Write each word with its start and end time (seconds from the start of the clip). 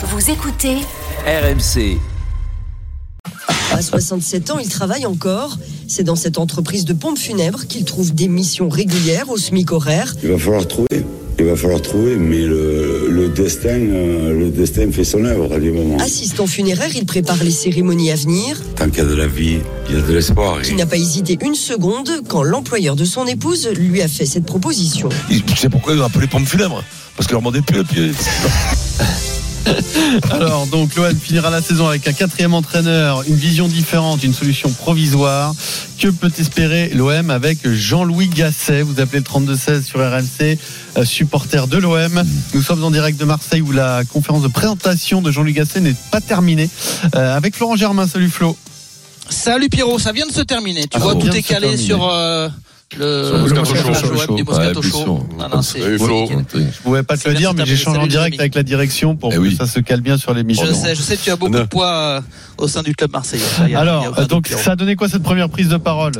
Vous 0.00 0.30
écoutez 0.30 0.76
RMC. 1.26 1.98
À 3.72 3.82
67 3.82 4.50
ans, 4.50 4.58
il 4.58 4.68
travaille 4.68 5.06
encore. 5.06 5.58
C'est 5.88 6.04
dans 6.04 6.14
cette 6.14 6.38
entreprise 6.38 6.84
de 6.84 6.92
pompes 6.92 7.18
funèbres 7.18 7.66
qu'il 7.66 7.84
trouve 7.84 8.14
des 8.14 8.28
missions 8.28 8.68
régulières 8.68 9.28
au 9.28 9.36
SMIC 9.36 9.72
horaire. 9.72 10.14
Il 10.22 10.30
va 10.30 10.38
falloir 10.38 10.66
trouver. 10.68 11.04
Il 11.40 11.44
va 11.44 11.56
falloir 11.56 11.80
trouver, 11.82 12.16
mais 12.16 12.42
le, 12.42 13.08
le 13.10 13.28
destin, 13.28 13.68
euh, 13.70 14.38
le 14.38 14.50
destin 14.50 14.90
fait 14.90 15.04
son 15.04 15.24
œuvre 15.24 15.52
à 15.54 15.58
des 15.58 15.70
moments. 15.70 15.98
Assistant 15.98 16.46
funéraire, 16.48 16.90
il 16.94 17.04
prépare 17.06 17.42
les 17.44 17.50
cérémonies 17.52 18.10
à 18.10 18.16
venir. 18.16 18.60
Tant 18.76 18.88
qu'il 18.88 18.98
y 18.98 19.00
a 19.00 19.04
de 19.04 19.14
la 19.14 19.26
vie, 19.28 19.58
il 19.88 19.94
y 19.94 19.98
a 19.98 20.02
de 20.02 20.12
l'espoir. 20.12 20.58
Il 20.68 20.76
n'a 20.76 20.86
pas 20.86 20.96
hésité 20.96 21.38
une 21.44 21.54
seconde 21.54 22.10
quand 22.28 22.42
l'employeur 22.42 22.96
de 22.96 23.04
son 23.04 23.26
épouse 23.26 23.68
lui 23.76 24.02
a 24.02 24.08
fait 24.08 24.26
cette 24.26 24.46
proposition. 24.46 25.08
Tu 25.28 25.56
sais 25.56 25.68
pourquoi 25.68 25.94
ils 25.94 26.00
ont 26.00 26.06
appelé 26.06 26.26
pompes 26.26 26.46
funèbres? 26.46 26.82
Parce 27.16 27.26
que 27.26 27.32
leur 27.32 27.40
demandait 27.40 27.62
plus 27.62 27.78
le 27.78 27.84
pied. 27.84 28.12
Alors, 30.30 30.66
donc, 30.66 30.94
l'OM 30.96 31.14
finira 31.16 31.50
la 31.50 31.62
saison 31.62 31.88
avec 31.88 32.06
un 32.08 32.12
quatrième 32.12 32.54
entraîneur, 32.54 33.22
une 33.28 33.34
vision 33.36 33.68
différente, 33.68 34.22
une 34.24 34.34
solution 34.34 34.70
provisoire. 34.70 35.54
Que 35.98 36.08
peut 36.08 36.30
espérer 36.38 36.90
l'OM 36.94 37.30
avec 37.30 37.58
Jean-Louis 37.68 38.28
Gasset? 38.28 38.82
Vous 38.82 39.00
appelez 39.00 39.18
le 39.18 39.24
32-16 39.24 39.82
sur 39.82 39.98
RMC, 40.00 40.58
euh, 40.96 41.04
supporter 41.04 41.66
de 41.66 41.76
l'OM. 41.78 42.22
Nous 42.54 42.62
sommes 42.62 42.84
en 42.84 42.90
direct 42.90 43.18
de 43.18 43.24
Marseille 43.24 43.60
où 43.62 43.72
la 43.72 44.02
conférence 44.04 44.42
de 44.42 44.48
présentation 44.48 45.22
de 45.22 45.30
Jean-Louis 45.30 45.52
Gasset 45.54 45.80
n'est 45.80 45.96
pas 46.10 46.20
terminée. 46.20 46.70
Euh, 47.14 47.36
avec 47.36 47.56
Florent 47.56 47.76
Germain, 47.76 48.06
salut 48.06 48.30
Flo. 48.30 48.56
Salut 49.30 49.68
Pierrot, 49.68 49.98
ça 49.98 50.12
vient 50.12 50.26
de 50.26 50.32
se 50.32 50.40
terminer. 50.40 50.82
Tu 50.82 50.88
Ah, 50.94 50.98
vois, 51.00 51.14
tout 51.14 51.28
est 51.28 51.42
calé 51.42 51.76
sur 51.76 52.08
euh, 52.08 52.48
le, 52.96 53.24
Sur 53.24 53.36
le 53.36 53.48
le 53.48 53.54
Moscato 53.54 53.92
Show, 53.94 54.44
Moscato 54.46 54.82
Flo. 54.82 55.26
nickel. 56.36 56.72
Je 56.72 56.82
pouvais 56.82 57.02
pas 57.02 57.16
te 57.16 57.28
le 57.28 57.34
dire, 57.34 57.52
mais 57.54 57.66
j'échange 57.66 57.98
en 57.98 58.06
direct 58.06 58.38
avec 58.40 58.54
la 58.54 58.62
direction 58.62 59.16
pour 59.16 59.32
Eh 59.32 59.36
que 59.36 59.50
ça 59.50 59.66
se 59.66 59.80
cale 59.80 60.00
bien 60.00 60.16
sur 60.16 60.32
l'émission. 60.32 60.66
Je 60.66 60.72
sais, 60.72 60.94
je 60.94 61.02
sais 61.02 61.16
que 61.16 61.22
tu 61.22 61.30
as 61.30 61.36
beaucoup 61.36 61.52
de 61.52 61.62
poids 61.64 61.92
euh, 61.92 62.20
au 62.56 62.68
sein 62.68 62.82
du 62.82 62.94
club 62.94 63.12
marseillais. 63.12 63.74
Alors, 63.74 64.26
donc, 64.26 64.48
ça 64.48 64.72
a 64.72 64.76
donné 64.76 64.96
quoi 64.96 65.08
cette 65.08 65.22
première 65.22 65.48
prise 65.50 65.68
de 65.68 65.76
parole? 65.76 66.12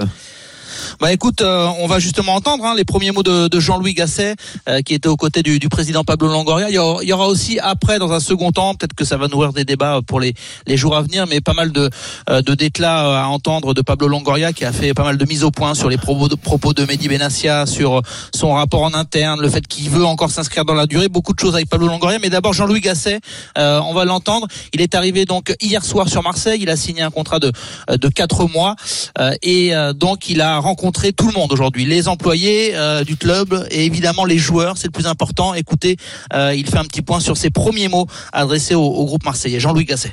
Bah 1.00 1.12
écoute, 1.12 1.40
euh, 1.40 1.68
on 1.80 1.86
va 1.86 1.98
justement 1.98 2.34
entendre 2.34 2.64
hein, 2.64 2.74
les 2.76 2.84
premiers 2.84 3.10
mots 3.10 3.22
de, 3.22 3.48
de 3.48 3.60
Jean-Louis 3.60 3.94
Gasset, 3.94 4.36
euh, 4.68 4.80
qui 4.82 4.94
était 4.94 5.08
aux 5.08 5.16
côtés 5.16 5.42
du, 5.42 5.58
du 5.58 5.68
président 5.68 6.04
Pablo 6.04 6.28
Longoria. 6.28 6.68
Il 6.70 6.74
y, 6.74 6.78
aura, 6.78 7.02
il 7.02 7.08
y 7.08 7.12
aura 7.12 7.28
aussi 7.28 7.58
après, 7.60 7.98
dans 7.98 8.12
un 8.12 8.20
second 8.20 8.50
temps, 8.52 8.74
peut-être 8.74 8.94
que 8.94 9.04
ça 9.04 9.16
va 9.16 9.28
nourrir 9.28 9.52
des 9.52 9.64
débats 9.64 10.00
pour 10.06 10.20
les, 10.20 10.34
les 10.66 10.76
jours 10.76 10.96
à 10.96 11.02
venir, 11.02 11.26
mais 11.26 11.40
pas 11.40 11.54
mal 11.54 11.72
de, 11.72 11.90
euh, 12.30 12.42
de 12.42 12.54
déclats 12.54 13.06
euh, 13.06 13.22
à 13.22 13.26
entendre 13.26 13.74
de 13.74 13.82
Pablo 13.82 14.08
Longoria, 14.08 14.52
qui 14.52 14.64
a 14.64 14.72
fait 14.72 14.94
pas 14.94 15.04
mal 15.04 15.18
de 15.18 15.24
mises 15.24 15.44
au 15.44 15.50
point 15.50 15.74
sur 15.74 15.88
les 15.88 15.98
propos 15.98 16.28
de, 16.28 16.34
propos 16.34 16.72
de 16.72 16.84
Mehdi 16.84 17.08
Benassia, 17.08 17.66
sur 17.66 18.02
son 18.34 18.54
rapport 18.54 18.82
en 18.82 18.94
interne, 18.94 19.40
le 19.40 19.48
fait 19.48 19.66
qu'il 19.66 19.90
veut 19.90 20.04
encore 20.04 20.30
s'inscrire 20.30 20.64
dans 20.64 20.74
la 20.74 20.86
durée, 20.86 21.08
beaucoup 21.08 21.34
de 21.34 21.38
choses 21.38 21.54
avec 21.54 21.68
Pablo 21.68 21.88
Longoria. 21.88 22.18
Mais 22.20 22.30
d'abord 22.30 22.52
Jean-Louis 22.52 22.80
Gasset, 22.80 23.20
euh, 23.56 23.80
on 23.84 23.94
va 23.94 24.04
l'entendre. 24.04 24.46
Il 24.72 24.80
est 24.80 24.94
arrivé 24.94 25.24
donc 25.24 25.54
hier 25.60 25.84
soir 25.84 26.08
sur 26.08 26.22
Marseille. 26.22 26.60
Il 26.62 26.70
a 26.70 26.76
signé 26.76 27.02
un 27.02 27.10
contrat 27.10 27.38
de 27.38 27.52
de 27.88 28.08
quatre 28.08 28.46
mois 28.46 28.76
euh, 29.18 29.32
et 29.42 29.74
euh, 29.74 29.92
donc 29.92 30.28
il 30.28 30.40
a 30.40 30.58
rencontré 30.58 30.77
tout 31.16 31.26
le 31.26 31.32
monde 31.32 31.52
aujourd'hui, 31.52 31.84
les 31.84 32.08
employés 32.08 32.72
euh, 32.74 33.04
du 33.04 33.16
club 33.16 33.66
et 33.70 33.84
évidemment 33.84 34.24
les 34.24 34.38
joueurs, 34.38 34.76
c'est 34.76 34.86
le 34.86 34.92
plus 34.92 35.06
important. 35.06 35.54
Écoutez, 35.54 35.96
euh, 36.32 36.54
il 36.54 36.66
fait 36.66 36.78
un 36.78 36.84
petit 36.84 37.02
point 37.02 37.20
sur 37.20 37.36
ses 37.36 37.50
premiers 37.50 37.88
mots 37.88 38.06
adressés 38.32 38.74
au, 38.74 39.04
groupe 39.04 39.24
marseillais. 39.24 39.60
Jean-Louis 39.60 39.84
Gasset. 39.84 40.12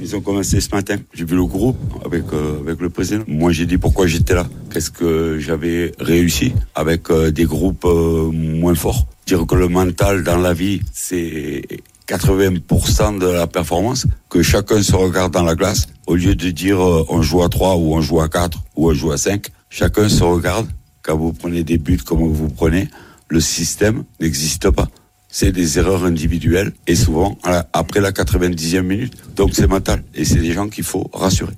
Ils 0.00 0.14
ont 0.14 0.20
commencé 0.20 0.60
ce 0.60 0.70
matin. 0.74 0.96
J'ai 1.12 1.24
vu 1.24 1.36
le 1.36 1.44
groupe 1.44 1.76
avec, 2.04 2.24
euh, 2.32 2.60
avec 2.60 2.80
le 2.80 2.90
président. 2.90 3.24
Moi, 3.26 3.52
j'ai 3.52 3.66
dit 3.66 3.78
pourquoi 3.78 4.06
j'étais 4.06 4.34
là. 4.34 4.46
Qu'est-ce 4.72 4.90
que 4.90 5.38
j'avais 5.38 5.92
réussi 5.98 6.52
avec 6.74 7.10
des 7.12 7.44
groupes 7.44 7.84
moins 7.84 8.74
forts. 8.74 9.06
Dire 9.26 9.46
que 9.46 9.54
le 9.54 9.68
mental 9.68 10.22
dans 10.22 10.36
la 10.36 10.52
vie, 10.52 10.80
c'est 10.92 11.62
80% 12.08 13.18
de 13.18 13.26
la 13.26 13.46
performance. 13.46 14.06
Que 14.28 14.42
chacun 14.42 14.82
se 14.82 14.94
regarde 14.94 15.32
dans 15.32 15.42
la 15.42 15.54
glace. 15.54 15.88
Au 16.06 16.14
lieu 16.14 16.34
de 16.34 16.50
dire 16.50 16.78
on 16.78 17.22
joue 17.22 17.42
à 17.42 17.48
3 17.48 17.76
ou 17.76 17.94
on 17.94 18.00
joue 18.00 18.20
à 18.20 18.28
4 18.28 18.58
ou 18.76 18.90
on 18.90 18.94
joue 18.94 19.12
à 19.12 19.16
5, 19.16 19.50
chacun 19.70 20.08
se 20.08 20.22
regarde. 20.22 20.68
Quand 21.02 21.16
vous 21.16 21.32
prenez 21.32 21.62
des 21.62 21.78
buts 21.78 21.98
comme 21.98 22.26
vous 22.32 22.48
prenez, 22.48 22.88
le 23.28 23.40
système 23.40 24.04
n'existe 24.20 24.70
pas 24.70 24.88
c'est 25.36 25.52
des 25.52 25.78
erreurs 25.78 26.06
individuelles 26.06 26.72
et 26.86 26.94
souvent 26.94 27.36
après 27.74 28.00
la 28.00 28.10
90e 28.10 28.80
minute. 28.80 29.12
Donc 29.36 29.50
c'est 29.52 29.66
mental 29.66 30.02
et 30.14 30.24
c'est 30.24 30.38
des 30.38 30.52
gens 30.52 30.70
qu'il 30.70 30.84
faut 30.84 31.10
rassurer. 31.12 31.52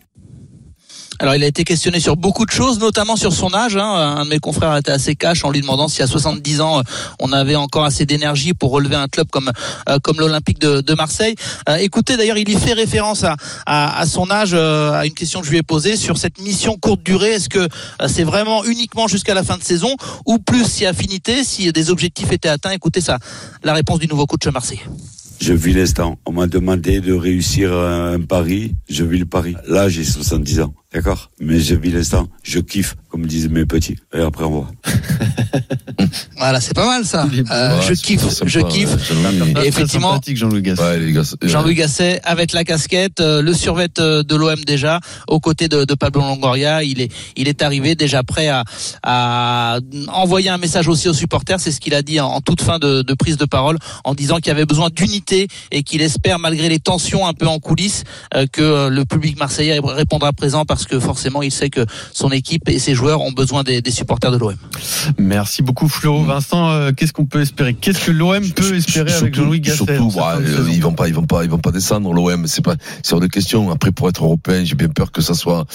Alors 1.20 1.34
il 1.34 1.42
a 1.42 1.46
été 1.46 1.64
questionné 1.64 1.98
sur 1.98 2.16
beaucoup 2.16 2.46
de 2.46 2.50
choses, 2.50 2.78
notamment 2.78 3.16
sur 3.16 3.32
son 3.32 3.52
âge. 3.52 3.76
hein. 3.76 4.16
Un 4.18 4.24
de 4.24 4.30
mes 4.30 4.38
confrères 4.38 4.76
était 4.76 4.92
assez 4.92 5.16
cash 5.16 5.44
en 5.44 5.50
lui 5.50 5.60
demandant 5.60 5.88
si 5.88 6.00
à 6.02 6.06
70 6.06 6.60
ans 6.60 6.78
euh, 6.78 6.82
on 7.18 7.32
avait 7.32 7.56
encore 7.56 7.84
assez 7.84 8.06
d'énergie 8.06 8.54
pour 8.54 8.70
relever 8.70 8.94
un 8.94 9.08
club 9.08 9.28
comme 9.30 9.50
euh, 9.88 9.98
comme 10.00 10.20
l'Olympique 10.20 10.60
de, 10.60 10.94
Marseille. 10.94 11.34
Euh, 11.68 11.76
écoutez, 11.76 12.16
d'ailleurs, 12.16 12.38
il 12.38 12.48
y 12.48 12.56
fait 12.56 12.72
référence 12.72 13.24
à, 13.24 13.36
à, 13.66 14.06
son 14.06 14.30
âge, 14.30 14.54
à 14.54 15.06
une 15.06 15.12
question 15.12 15.40
que 15.40 15.46
je 15.46 15.50
lui 15.50 15.58
ai 15.58 15.62
posée 15.62 15.96
sur 15.96 16.18
cette 16.18 16.40
mission 16.40 16.76
courte 16.76 17.02
durée. 17.02 17.30
Est-ce 17.30 17.48
que 17.48 17.68
c'est 18.06 18.24
vraiment 18.24 18.64
uniquement 18.64 19.06
jusqu'à 19.06 19.34
la 19.34 19.42
fin 19.42 19.56
de 19.56 19.62
saison 19.62 19.94
ou 20.26 20.38
plus 20.38 20.64
si 20.64 20.86
affinité, 20.86 21.44
si 21.44 21.72
des 21.72 21.90
objectifs 21.90 22.32
étaient 22.32 22.48
atteints? 22.48 22.70
Écoutez 22.70 23.00
ça, 23.00 23.18
la 23.62 23.74
réponse 23.74 23.98
du 23.98 24.08
nouveau 24.08 24.26
coach 24.26 24.46
marseillais. 24.46 24.82
Je 25.40 25.52
vis 25.52 25.72
l'instant. 25.72 26.18
On 26.26 26.32
m'a 26.32 26.46
demandé 26.46 27.00
de 27.00 27.12
réussir 27.12 27.72
un 27.72 28.20
pari. 28.20 28.74
Je 28.88 29.04
vis 29.04 29.18
le 29.18 29.26
pari. 29.26 29.54
Là, 29.68 29.88
j'ai 29.88 30.04
70 30.04 30.60
ans. 30.60 30.74
D'accord 30.92 31.30
Mais 31.38 31.60
je 31.60 31.74
vis 31.74 31.90
l'instant. 31.90 32.28
Je 32.42 32.60
kiffe, 32.60 32.96
comme 33.10 33.26
disent 33.26 33.50
mes 33.50 33.66
petits. 33.66 33.96
Et 34.14 34.20
après, 34.22 34.44
on 34.44 34.50
voit. 34.50 34.70
Voilà, 36.38 36.60
c'est 36.60 36.74
pas 36.74 36.86
mal 36.86 37.04
ça. 37.04 37.24
Euh, 37.50 37.78
Ouais, 37.78 37.86
je 37.86 37.92
kiffe, 37.94 38.26
sympa, 38.28 38.48
je 38.48 38.60
kiffe. 38.60 38.90
ouais. 39.10 39.64
Et 39.64 39.68
effectivement, 39.68 40.18
Jean-Louis 40.26 40.62
Gasset. 40.62 40.82
Ouais, 40.82 41.22
Jean-Louis 41.42 41.74
Gasset 41.74 42.20
avec 42.24 42.52
la 42.52 42.62
casquette, 42.64 43.20
euh, 43.20 43.42
le 43.42 43.52
survêt 43.52 43.88
euh, 43.98 44.22
de 44.22 44.36
l'OM 44.36 44.54
déjà, 44.64 45.00
aux 45.26 45.40
côtés 45.40 45.68
de, 45.68 45.84
de 45.84 45.94
Pablo 45.94 46.20
Longoria. 46.20 46.84
Il 46.84 47.00
est, 47.00 47.12
il 47.36 47.48
est 47.48 47.60
arrivé 47.62 47.96
déjà 47.96 48.22
prêt 48.22 48.48
à, 48.48 48.62
à 49.02 49.80
envoyer 50.08 50.48
un 50.48 50.58
message 50.58 50.86
aussi 50.88 51.08
aux 51.08 51.12
supporters. 51.14 51.58
C'est 51.60 51.72
ce 51.72 51.80
qu'il 51.80 51.94
a 51.94 52.02
dit 52.02 52.20
en, 52.20 52.28
en 52.28 52.40
toute 52.40 52.62
fin 52.62 52.78
de, 52.78 53.02
de 53.02 53.14
prise 53.14 53.36
de 53.36 53.44
parole, 53.44 53.76
en 54.04 54.14
disant 54.14 54.36
qu'il 54.36 54.46
y 54.48 54.50
avait 54.52 54.64
besoin 54.66 54.88
d'unité 54.90 55.48
et 55.72 55.82
qu'il 55.82 56.00
espère, 56.02 56.38
malgré 56.38 56.68
les 56.68 56.78
tensions 56.78 57.26
un 57.26 57.34
peu 57.34 57.48
en 57.48 57.58
coulisses, 57.58 58.04
euh, 58.34 58.46
que 58.50 58.88
le 58.88 59.04
public 59.04 59.38
marseillais 59.38 59.80
répondra 59.82 60.32
présent 60.32 60.64
parce 60.78 60.86
que 60.86 61.00
forcément 61.00 61.42
il 61.42 61.50
sait 61.50 61.70
que 61.70 61.84
son 62.12 62.30
équipe 62.30 62.68
et 62.68 62.78
ses 62.78 62.94
joueurs 62.94 63.20
ont 63.20 63.32
besoin 63.32 63.64
des, 63.64 63.82
des 63.82 63.90
supporters 63.90 64.30
de 64.30 64.36
l'OM. 64.36 64.54
Merci 65.18 65.62
beaucoup 65.62 65.88
Flo. 65.88 66.22
Vincent, 66.22 66.70
euh, 66.70 66.92
qu'est-ce 66.92 67.12
qu'on 67.12 67.26
peut 67.26 67.40
espérer? 67.40 67.74
Qu'est-ce 67.74 68.06
que 68.06 68.12
l'OM 68.12 68.48
peut 68.50 68.76
espérer 68.76 69.10
avec 69.12 69.34
Surtout- 69.34 69.34
Jean-Louis 69.40 69.60
Gasset 69.60 69.76
Surtout, 69.76 70.12
bah, 70.16 70.36
euh, 70.40 70.68
ils 70.70 70.80
vont 70.80 70.92
pas, 70.92 71.08
ils 71.08 71.14
vont 71.14 71.26
pas, 71.26 71.42
ils 71.42 71.50
vont 71.50 71.58
pas 71.58 71.72
descendre. 71.72 72.12
L'OM, 72.12 72.46
c'est 72.46 72.64
pas, 72.64 72.76
c'est 73.02 73.12
hors 73.12 73.20
de 73.20 73.26
question. 73.26 73.72
Après, 73.72 73.90
pour 73.90 74.08
être 74.08 74.22
européen, 74.22 74.62
j'ai 74.64 74.76
bien 74.76 74.88
peur 74.88 75.10
que 75.10 75.20
ça 75.20 75.34
soit 75.34 75.66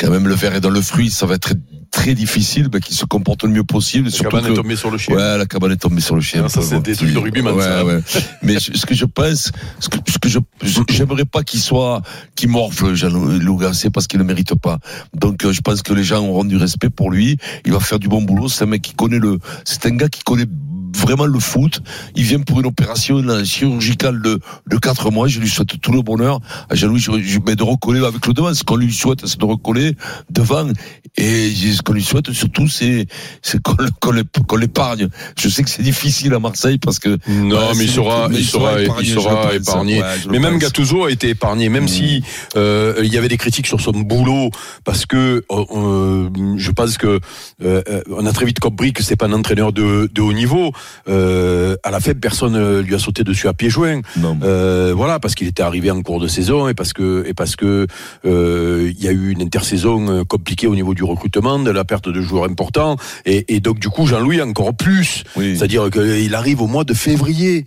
quand 0.00 0.10
même 0.10 0.26
le 0.26 0.34
verre 0.34 0.56
est 0.56 0.60
dans 0.60 0.70
le 0.70 0.80
fruit. 0.82 1.08
Ça 1.10 1.26
va 1.26 1.34
être 1.36 1.54
très, 1.92 2.14
difficile, 2.14 2.66
bah, 2.68 2.80
qu'ils 2.80 2.96
se 2.96 3.04
comportent 3.04 3.44
le 3.44 3.50
mieux 3.50 3.62
possible. 3.62 4.06
La 4.06 4.10
surtout 4.10 4.30
cabane 4.30 4.46
que- 4.48 4.52
est 4.52 4.56
tombée 4.62 4.74
sur 4.76 4.90
le 4.90 4.98
chien. 4.98 5.14
Ouais, 5.14 5.38
la 5.38 5.46
cabane 5.46 5.70
est 5.72 5.76
tombée 5.76 6.00
sur 6.00 6.16
le 6.16 6.20
chien. 6.20 6.42
Ah, 6.46 6.48
ça, 6.48 6.60
c'est 6.62 6.80
des 6.82 6.96
trucs 6.96 7.12
de 7.12 7.18
rugbyman, 7.18 7.54
Ouais, 7.54 7.62
ça. 7.62 7.84
ouais. 7.84 8.00
Mais 8.42 8.58
ce 8.58 8.76
ce 8.76 8.86
que 8.86 8.94
je 8.94 9.04
pense, 9.04 9.52
ce 9.78 9.88
que, 9.88 9.98
ce 10.10 10.18
que 10.18 10.28
je, 10.28 10.38
j'aimerais 10.90 11.24
pas 11.26 11.44
qu'il 11.44 11.60
soit, 11.60 12.02
qu'il 12.34 12.48
morfle, 12.48 12.94
Jean-Louis 12.94 13.56
Gasset, 13.64 13.90
parce 13.90 14.06
qu'il 14.08 14.18
ne 14.18 14.24
mérite 14.24 14.54
pas. 14.56 14.78
Donc, 15.14 15.44
euh, 15.44 15.52
je 15.52 15.60
pense 15.60 15.82
que 15.82 15.92
les 15.92 16.02
gens 16.02 16.24
auront 16.26 16.44
du 16.44 16.56
respect 16.56 16.90
pour 16.90 17.10
lui. 17.10 17.36
Il 17.66 17.72
va 17.72 17.78
faire 17.80 17.98
du 18.00 18.08
bon 18.08 18.22
boulot. 18.22 18.48
C'est 18.48 18.64
un 18.64 18.68
mec 18.68 18.82
qui 18.82 18.94
connaît 18.94 19.18
le, 19.20 19.38
c'est 19.64 19.86
un 19.86 19.90
gars 19.94 20.08
qui 20.08 20.22
connaît 20.22 20.46
vraiment 20.96 21.26
le 21.26 21.38
foot. 21.38 21.80
Il 22.16 22.24
vient 22.24 22.40
pour 22.40 22.60
une 22.60 22.66
opération 22.66 23.22
chirurgicale 23.44 24.20
de, 24.22 24.40
de 24.68 24.76
4 24.76 25.10
mois. 25.10 25.28
Je 25.28 25.40
lui 25.40 25.48
souhaite 25.48 25.80
tout 25.80 25.92
le 25.92 26.02
bonheur. 26.02 26.40
À 26.70 26.74
Jean-Louis, 26.74 27.00
je, 27.00 27.12
je, 27.22 27.38
mais 27.46 27.56
de 27.56 27.62
recoller 27.62 28.04
avec 28.04 28.26
le 28.26 28.32
devant. 28.34 28.52
Ce 28.54 28.64
qu'on 28.64 28.76
lui 28.76 28.92
souhaite, 28.92 29.26
c'est 29.26 29.38
de 29.38 29.44
recoller 29.44 29.96
devant. 30.30 30.68
Et 31.16 31.50
ce 31.50 31.82
qu'on 31.82 31.92
lui 31.92 32.02
souhaite 32.02 32.32
surtout, 32.32 32.68
c'est, 32.68 33.06
qu'on, 33.62 34.56
l'épargne. 34.56 35.08
Je 35.38 35.48
sais 35.48 35.62
que 35.62 35.70
c'est 35.70 35.82
difficile 35.82 36.34
à 36.34 36.38
Marseille 36.38 36.78
parce 36.78 36.98
que. 36.98 37.18
Non, 37.28 37.74
mais 37.76 37.84
il 37.84 37.90
sera, 37.90 38.28
il 38.32 38.44
sera, 38.44 38.80
il 39.00 39.06
sera 39.06 39.54
épargné. 39.54 40.00
Ouais, 40.02 40.08
mais 40.30 40.38
même 40.38 40.54
pense. 40.54 40.62
Gattuso 40.62 41.04
a 41.04 41.10
été 41.10 41.30
épargné, 41.30 41.68
même 41.68 41.82
Mm. 41.84 41.88
si 41.88 42.22
euh, 42.56 43.00
il 43.02 43.12
y 43.12 43.18
avait 43.18 43.28
des 43.28 43.36
critiques 43.36 43.66
sur 43.66 43.80
son 43.80 43.92
boulot, 43.92 44.50
parce 44.84 45.04
que 45.06 45.44
euh, 45.50 45.64
euh, 45.74 46.30
je 46.56 46.70
pense 46.70 46.96
que 46.96 47.18
euh, 47.62 47.82
euh, 47.88 48.02
on 48.10 48.24
a 48.26 48.32
très 48.32 48.44
vite 48.44 48.60
compris 48.60 48.92
que 48.92 49.02
c'est 49.02 49.16
pas 49.16 49.26
un 49.26 49.32
entraîneur 49.32 49.72
de, 49.72 50.08
de 50.12 50.20
haut 50.20 50.32
niveau. 50.32 50.72
Euh, 51.08 51.76
à 51.82 51.90
la 51.90 52.00
fin, 52.00 52.14
personne 52.14 52.56
euh, 52.56 52.82
lui 52.82 52.94
a 52.94 52.98
sauté 52.98 53.24
dessus 53.24 53.48
à 53.48 53.52
pieds 53.52 53.70
joints. 53.70 54.02
Non. 54.16 54.38
Euh, 54.42 54.92
voilà, 54.96 55.18
parce 55.18 55.34
qu'il 55.34 55.48
était 55.48 55.62
arrivé 55.62 55.90
en 55.90 56.00
cours 56.02 56.20
de 56.20 56.28
saison 56.28 56.68
et 56.68 56.74
parce 56.74 56.92
que 56.92 57.24
et 57.26 57.34
parce 57.34 57.56
que 57.56 57.86
euh, 58.24 58.92
il 58.96 59.02
y 59.02 59.08
a 59.08 59.12
eu 59.12 59.30
une 59.30 59.42
intersaison 59.42 60.24
compliquée 60.24 60.66
au 60.66 60.74
niveau 60.74 60.94
du 60.94 61.04
recrutement, 61.04 61.58
de 61.58 61.70
la 61.70 61.84
perte 61.84 62.08
de 62.08 62.20
joueurs 62.20 62.44
importants, 62.44 62.96
et, 63.24 63.54
et 63.54 63.60
donc 63.60 63.78
du 63.78 63.88
coup 63.88 64.06
Jean-Louis 64.06 64.40
encore 64.40 64.74
plus. 64.74 65.24
Oui. 65.36 65.56
C'est-à-dire 65.56 65.90
qu'il 65.90 66.34
arrive 66.34 66.60
au 66.60 66.66
mois 66.66 66.84
de 66.84 66.94
février, 66.94 67.64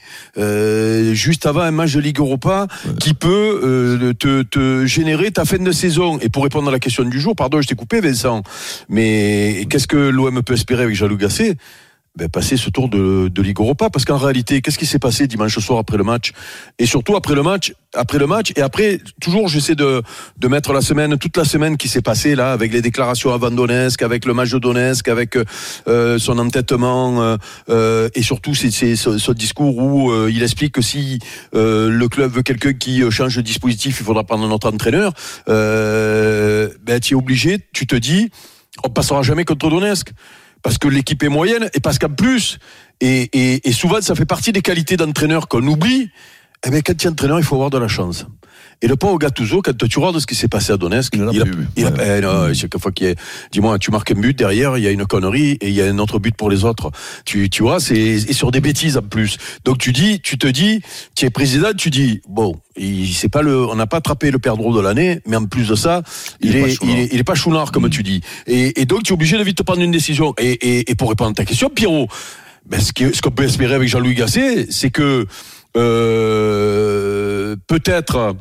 juste 1.13 1.45
avant 1.45 1.61
un 1.61 1.71
match 1.71 1.93
de 1.93 1.99
Ligue 1.99 2.19
Europa, 2.19 2.67
qui 2.99 3.13
peut 3.13 4.13
te, 4.19 4.43
te 4.43 4.85
générer 4.85 5.31
ta 5.31 5.45
fin 5.45 5.57
de 5.57 5.71
saison. 5.71 6.19
Et 6.19 6.29
pour 6.29 6.43
répondre 6.43 6.69
à 6.69 6.71
la 6.71 6.79
question 6.79 7.03
du 7.03 7.19
jour, 7.19 7.35
pardon, 7.35 7.61
je 7.61 7.67
t'ai 7.67 7.75
coupé, 7.75 8.01
Vincent, 8.01 8.43
mais 8.89 9.65
qu'est-ce 9.69 9.87
que 9.87 9.97
l'OM 9.97 10.41
peut 10.43 10.53
espérer 10.53 10.83
avec 10.83 10.95
Jean-Louis 10.95 11.17
Gasset? 11.17 11.55
Ben, 12.15 12.29
passer 12.29 12.57
ce 12.57 12.69
tour 12.69 12.89
de, 12.89 13.27
de 13.27 13.41
Ligue 13.41 13.59
Europa. 13.59 13.89
Parce 13.89 14.05
qu'en 14.05 14.17
réalité, 14.17 14.61
qu'est-ce 14.61 14.77
qui 14.77 14.85
s'est 14.85 14.99
passé 14.99 15.27
dimanche 15.27 15.57
soir 15.59 15.79
après 15.79 15.97
le 15.97 16.03
match? 16.03 16.31
Et 16.79 16.85
surtout 16.85 17.15
après 17.15 17.35
le 17.35 17.43
match, 17.43 17.73
après 17.95 18.19
le 18.19 18.27
match, 18.27 18.51
et 18.55 18.61
après, 18.61 18.99
toujours 19.21 19.47
j'essaie 19.47 19.75
de, 19.75 20.01
mettre 20.47 20.73
la 20.73 20.81
semaine, 20.81 21.17
toute 21.17 21.35
la 21.37 21.45
semaine 21.45 21.77
qui 21.77 21.87
s'est 21.87 22.01
passée 22.01 22.35
là, 22.35 22.51
avec 22.51 22.71
les 22.71 22.81
déclarations 22.81 23.33
avant 23.33 23.51
Donetsk, 23.51 24.01
avec 24.01 24.25
le 24.25 24.33
match 24.33 24.51
de 24.51 24.59
Donetsk, 24.59 25.07
avec 25.07 25.37
euh, 25.87 26.19
son 26.19 26.37
entêtement, 26.37 27.21
euh, 27.21 27.37
euh, 27.69 28.09
et 28.13 28.21
surtout 28.21 28.53
c'est, 28.53 28.71
ce, 28.71 29.31
discours 29.31 29.77
où 29.77 30.13
il 30.27 30.43
explique 30.43 30.73
que 30.73 30.81
si 30.81 31.19
le 31.53 32.07
club 32.07 32.31
veut 32.31 32.43
quelqu'un 32.43 32.73
qui 32.73 33.03
change 33.11 33.35
de 33.35 33.41
dispositif, 33.41 33.97
il 33.99 34.05
faudra 34.05 34.23
prendre 34.23 34.47
notre 34.47 34.71
entraîneur. 34.71 35.11
Ben, 35.47 36.99
tu 37.01 37.13
es 37.13 37.17
obligé, 37.17 37.59
tu 37.73 37.87
te 37.87 37.95
dis, 37.95 38.29
on 38.83 38.89
passera 38.89 39.23
jamais 39.23 39.45
contre 39.45 39.69
Donetsk 39.69 40.11
parce 40.65 40.79
que 40.79 40.87
l'équipe 40.87 41.21
est 41.21 41.29
moyenne 41.29 41.69
et 41.75 41.79
parce 41.79 41.99
qu'en 41.99 42.09
plus, 42.09 42.57
et, 42.99 43.29
et, 43.67 43.71
souvent 43.71 44.01
ça 44.01 44.15
fait 44.15 44.25
partie 44.25 44.51
des 44.51 44.63
qualités 44.63 44.97
d'entraîneur 44.97 45.47
qu'on 45.47 45.61
oublie, 45.67 46.09
eh 46.65 46.69
bien, 46.71 46.81
quand 46.81 46.95
tu 46.97 47.07
es 47.07 47.09
entraîneur, 47.09 47.39
il 47.39 47.43
faut 47.45 47.55
avoir 47.55 47.69
de 47.69 47.77
la 47.77 47.87
chance. 47.87 48.25
Et 48.81 48.87
le 48.87 48.97
pauvre 48.97 49.17
Gattuso, 49.17 49.61
quand 49.61 49.71
tu 49.87 49.99
regardes 49.99 50.19
ce 50.19 50.27
qui 50.27 50.35
s'est 50.35 50.49
passé 50.49 50.73
à 50.73 50.77
Donetsk, 50.77 51.15
Il 51.15 51.21
a 51.23 51.29
il 51.31 51.41
a, 51.41 51.45
plus 51.45 51.65
il 51.77 51.85
a- 51.85 51.91
Ouais. 51.91 52.17
eh 52.17 52.21
non, 52.21 52.53
chaque 52.53 52.77
fois 52.77 52.91
qu'il 52.91 53.07
y 53.07 53.11
a, 53.11 53.15
dis-moi, 53.51 53.79
tu 53.79 53.89
marques 53.89 54.11
un 54.11 54.15
but 54.19 54.37
derrière, 54.37 54.77
il 54.77 54.83
y 54.83 54.87
a 54.87 54.91
une 54.91 55.05
connerie 55.05 55.51
et 55.61 55.69
il 55.69 55.73
y 55.73 55.81
a 55.81 55.85
un 55.85 55.97
autre 55.97 56.19
but 56.19 56.35
pour 56.35 56.49
les 56.49 56.65
autres. 56.65 56.91
Tu, 57.23 57.49
tu 57.49 57.63
vois, 57.63 57.79
c'est 57.79 57.95
et 57.97 58.33
sur 58.33 58.51
des 58.51 58.59
bêtises 58.59 58.97
en 58.97 59.01
plus. 59.01 59.37
Donc 59.63 59.77
tu 59.77 59.93
dis, 59.93 60.19
tu 60.19 60.37
te 60.37 60.45
dis, 60.47 60.81
tu 61.15 61.25
es 61.25 61.29
président, 61.29 61.69
tu 61.75 61.89
dis, 61.89 62.21
bon, 62.27 62.59
il 62.75 63.07
c'est 63.13 63.29
pas 63.29 63.41
le, 63.41 63.65
on 63.65 63.75
n'a 63.75 63.87
pas 63.87 63.97
attrapé 63.97 64.29
le 64.29 64.39
perdreau 64.39 64.75
de 64.75 64.81
l'année, 64.81 65.21
mais 65.25 65.37
en 65.37 65.45
plus 65.45 65.69
de 65.69 65.75
ça, 65.75 66.01
il, 66.41 66.57
est 66.57 66.71
est, 66.73 66.77
il 66.83 66.89
est, 66.99 67.09
il 67.13 67.19
est 67.19 67.23
pas 67.23 67.35
chounard 67.35 67.71
comme 67.71 67.89
tu 67.89 68.03
dis. 68.03 68.19
Et, 68.45 68.81
et 68.81 68.85
donc 68.85 69.03
tu 69.03 69.11
es 69.11 69.13
obligé 69.13 69.37
de 69.37 69.43
vite 69.43 69.63
prendre 69.63 69.81
une 69.81 69.91
décision. 69.91 70.33
Et, 70.37 70.51
et, 70.51 70.91
et 70.91 70.95
pour 70.95 71.07
répondre 71.09 71.31
à 71.31 71.33
ta 71.33 71.45
question, 71.45 71.69
Pierrot, 71.69 72.09
ben, 72.67 72.79
ce 72.81 73.21
qu'on 73.21 73.31
peut 73.31 73.43
espérer 73.43 73.73
avec 73.75 73.87
Jean-Louis 73.87 74.15
Gasset, 74.15 74.67
c'est 74.69 74.89
que 74.89 75.27
peut-être 77.67 78.35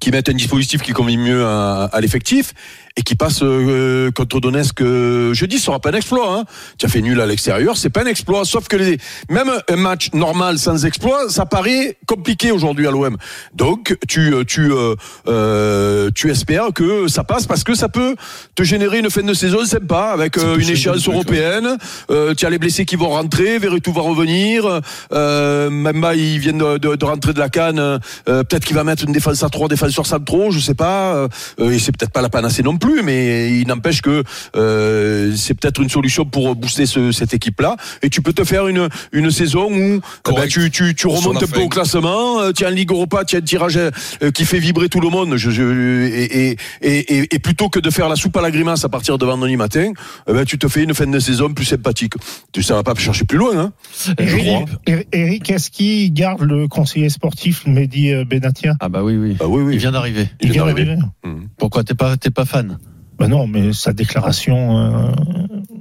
qui 0.00 0.10
mettent 0.10 0.28
un 0.28 0.34
dispositif 0.34 0.82
qui 0.82 0.92
convient 0.92 1.18
mieux 1.18 1.44
à 1.44 1.98
l'effectif 2.00 2.54
et 2.96 3.02
qui 3.02 3.14
passe 3.14 3.40
euh, 3.42 4.10
contre 4.10 4.40
Donetsk 4.40 4.80
euh, 4.80 5.34
jeudi, 5.34 5.58
ce 5.58 5.66
sera 5.66 5.80
pas 5.80 5.90
un 5.90 5.94
exploit. 5.94 6.34
Hein. 6.34 6.44
Tu 6.78 6.86
as 6.86 6.88
fait 6.88 7.00
nul 7.00 7.20
à 7.20 7.26
l'extérieur, 7.26 7.76
c'est 7.76 7.90
pas 7.90 8.02
un 8.02 8.06
exploit. 8.06 8.44
Sauf 8.44 8.68
que 8.68 8.76
les, 8.76 8.98
même 9.28 9.50
un 9.68 9.76
match 9.76 10.10
normal 10.12 10.58
sans 10.58 10.84
exploit, 10.84 11.28
ça 11.28 11.46
paraît 11.46 11.96
compliqué 12.06 12.50
aujourd'hui 12.50 12.86
à 12.86 12.90
l'OM. 12.90 13.16
Donc 13.54 13.96
tu 14.08 14.34
euh, 14.34 14.44
tu 14.44 14.72
euh, 14.72 14.94
euh, 15.26 16.10
tu 16.14 16.30
espères 16.30 16.72
que 16.74 17.08
ça 17.08 17.24
passe 17.24 17.46
parce 17.46 17.64
que 17.64 17.74
ça 17.74 17.88
peut 17.88 18.16
te 18.54 18.62
générer 18.62 18.98
une 18.98 19.10
fin 19.10 19.22
de 19.22 19.34
saison 19.34 19.64
sympa 19.64 20.10
avec 20.12 20.38
euh, 20.38 20.56
une 20.58 20.68
échéance 20.68 21.06
européenne. 21.08 21.76
Euh, 22.10 22.34
tu 22.34 22.46
as 22.46 22.50
les 22.50 22.58
blessés 22.58 22.84
qui 22.84 22.96
vont 22.96 23.10
rentrer, 23.10 23.58
Verretou 23.58 23.92
va 23.92 24.02
revenir. 24.02 24.80
Euh, 25.12 25.70
Memba, 25.70 26.14
il 26.14 26.38
vient 26.38 26.52
de, 26.52 26.78
de, 26.78 26.96
de 26.96 27.04
rentrer 27.04 27.32
de 27.32 27.38
la 27.38 27.48
canne. 27.48 27.78
Euh, 27.78 27.98
peut-être 28.26 28.64
qu'il 28.64 28.76
va 28.76 28.84
mettre 28.84 29.04
une 29.04 29.12
défense 29.12 29.42
à 29.42 29.48
trois 29.48 29.68
défenseurs 29.68 30.06
centraux, 30.06 30.50
je 30.50 30.58
sais 30.60 30.74
pas. 30.74 31.14
Euh, 31.14 31.28
et 31.70 31.78
c'est 31.78 31.92
peut-être 31.92 32.12
pas 32.12 32.22
la 32.22 32.28
panacée 32.28 32.62
non 32.62 32.76
plus, 32.76 32.87
mais 33.04 33.58
il 33.60 33.66
n'empêche 33.66 34.02
que 34.02 34.22
euh, 34.56 35.32
c'est 35.36 35.54
peut-être 35.54 35.80
une 35.80 35.88
solution 35.88 36.24
pour 36.24 36.54
booster 36.56 36.86
ce- 36.86 37.12
cette 37.12 37.34
équipe-là. 37.34 37.76
Et 38.02 38.10
tu 38.10 38.22
peux 38.22 38.32
te 38.32 38.44
faire 38.44 38.66
une, 38.68 38.88
une 39.12 39.30
saison 39.30 39.70
où 39.70 40.00
eh 40.28 40.32
ben, 40.34 40.46
tu, 40.48 40.70
tu, 40.70 41.06
remontes 41.06 41.42
un 41.42 41.46
peu 41.46 41.60
au 41.60 41.68
classement. 41.68 42.40
euh, 42.40 42.52
Tu 42.52 42.64
as 42.64 42.68
en 42.68 42.70
Ligue 42.72 42.90
Europa, 42.90 43.24
tu 43.24 43.36
as 43.36 43.38
un 43.38 43.42
tirage 43.42 43.76
euh, 43.78 44.30
qui 44.32 44.44
fait 44.44 44.58
vibrer 44.58 44.88
tout 44.88 45.00
le 45.00 45.08
monde. 45.08 45.36
Je, 45.36 45.50
je- 45.50 45.62
et, 46.06 46.50
et, 46.50 46.56
et, 46.82 47.18
et- 47.18 47.34
et 47.34 47.38
plutôt 47.38 47.68
que 47.68 47.78
de 47.80 47.90
faire 47.90 48.08
la 48.08 48.16
soupe 48.16 48.36
à 48.36 48.40
la 48.42 48.50
grimace 48.50 48.84
à 48.84 48.88
partir 48.88 49.18
de 49.18 49.24
vendredi 49.26 49.56
matin, 49.56 49.92
eh 50.28 50.32
ben, 50.32 50.44
tu 50.44 50.58
te 50.58 50.68
fais 50.68 50.82
une 50.84 50.94
fin 50.94 51.06
de 51.06 51.18
saison 51.18 51.52
plus 51.52 51.64
sympathique. 51.64 52.14
Tu 52.52 52.62
ça 52.62 52.74
va 52.74 52.82
pas 52.82 52.94
chercher 52.94 53.24
plus 53.24 53.38
loin. 53.38 53.58
Hein. 53.58 53.72
Je 54.18 54.36
crois. 54.36 54.64
Eric, 54.86 55.06
Eric, 55.12 55.50
est-ce 55.50 55.70
qu'il 55.70 56.12
garde 56.12 56.42
le 56.42 56.68
conseiller 56.68 57.08
sportif 57.08 57.66
Mehdi 57.66 58.10
euh, 58.12 58.24
Benatia? 58.24 58.74
Ah 58.80 58.88
bah 58.88 59.02
oui, 59.02 59.16
oui. 59.16 59.36
Ah 59.40 59.46
oui, 59.48 59.62
oui. 59.62 59.74
Il 59.74 59.78
vient 59.78 59.92
d'arriver. 59.92 60.28
Il 60.40 60.52
vient 60.52 60.66
d'arriver. 60.66 60.96
Hum. 61.24 61.48
Pourquoi? 61.58 61.84
T'es 61.84 61.94
pas, 61.94 62.16
t'es 62.16 62.30
pas 62.30 62.44
fan? 62.44 62.77
Bah 63.18 63.26
non, 63.28 63.46
mais 63.48 63.72
sa 63.72 63.92
déclaration 63.92 64.78
euh, 64.78 65.12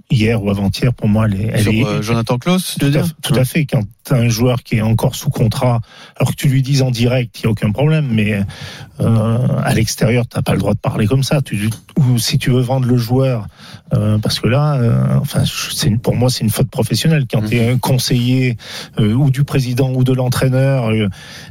hier 0.10 0.44
ou 0.44 0.50
avant-hier, 0.50 0.94
pour 0.94 1.08
moi, 1.08 1.28
elle 1.28 1.40
est, 1.42 1.50
elle 1.54 1.62
Sur 1.62 1.72
est- 1.72 1.86
euh, 1.86 2.02
Jonathan 2.02 2.38
Klaus, 2.38 2.78
tout, 2.80 2.88
à, 2.88 3.04
tout 3.22 3.36
à 3.36 3.46
fait. 3.46 3.66
Quand 3.66 3.84
un 4.16 4.30
joueur 4.30 4.64
qui 4.64 4.78
est 4.78 4.82
encore 4.82 5.16
sous 5.16 5.30
contrat, 5.30 5.82
alors 6.18 6.32
que 6.32 6.36
tu 6.36 6.48
lui 6.48 6.62
dises 6.62 6.82
en 6.82 6.92
direct, 6.92 7.40
il 7.40 7.46
n'y 7.46 7.48
a 7.48 7.52
aucun 7.52 7.72
problème, 7.72 8.08
mais 8.12 8.40
euh, 9.02 9.38
à 9.64 9.74
l'extérieur, 9.74 10.28
tu 10.28 10.38
n'as 10.38 10.42
pas 10.42 10.54
le 10.54 10.60
droit 10.60 10.74
de 10.74 10.80
parler 10.80 11.06
comme 11.08 11.24
ça. 11.24 11.42
Tu, 11.42 11.70
ou 11.98 12.18
si 12.18 12.38
tu 12.38 12.50
veux 12.52 12.62
vendre 12.62 12.88
le 12.88 12.98
joueur, 12.98 13.48
euh, 13.94 14.18
parce 14.18 14.40
que 14.40 14.48
là, 14.48 14.76
euh, 14.76 15.18
enfin, 15.20 15.44
c'est 15.46 15.88
une- 15.88 16.00
pour 16.00 16.16
moi, 16.16 16.30
c'est 16.30 16.44
une 16.44 16.50
faute 16.50 16.70
professionnelle. 16.70 17.26
Quand 17.32 17.42
Mhm. 17.42 17.50
tu 17.50 17.56
es 17.58 17.70
un 17.70 17.78
conseiller 17.78 18.58
ou 19.00 19.30
du 19.32 19.44
président 19.44 19.92
ou 19.94 20.04
de 20.04 20.14
l'entraîneur, 20.14 20.92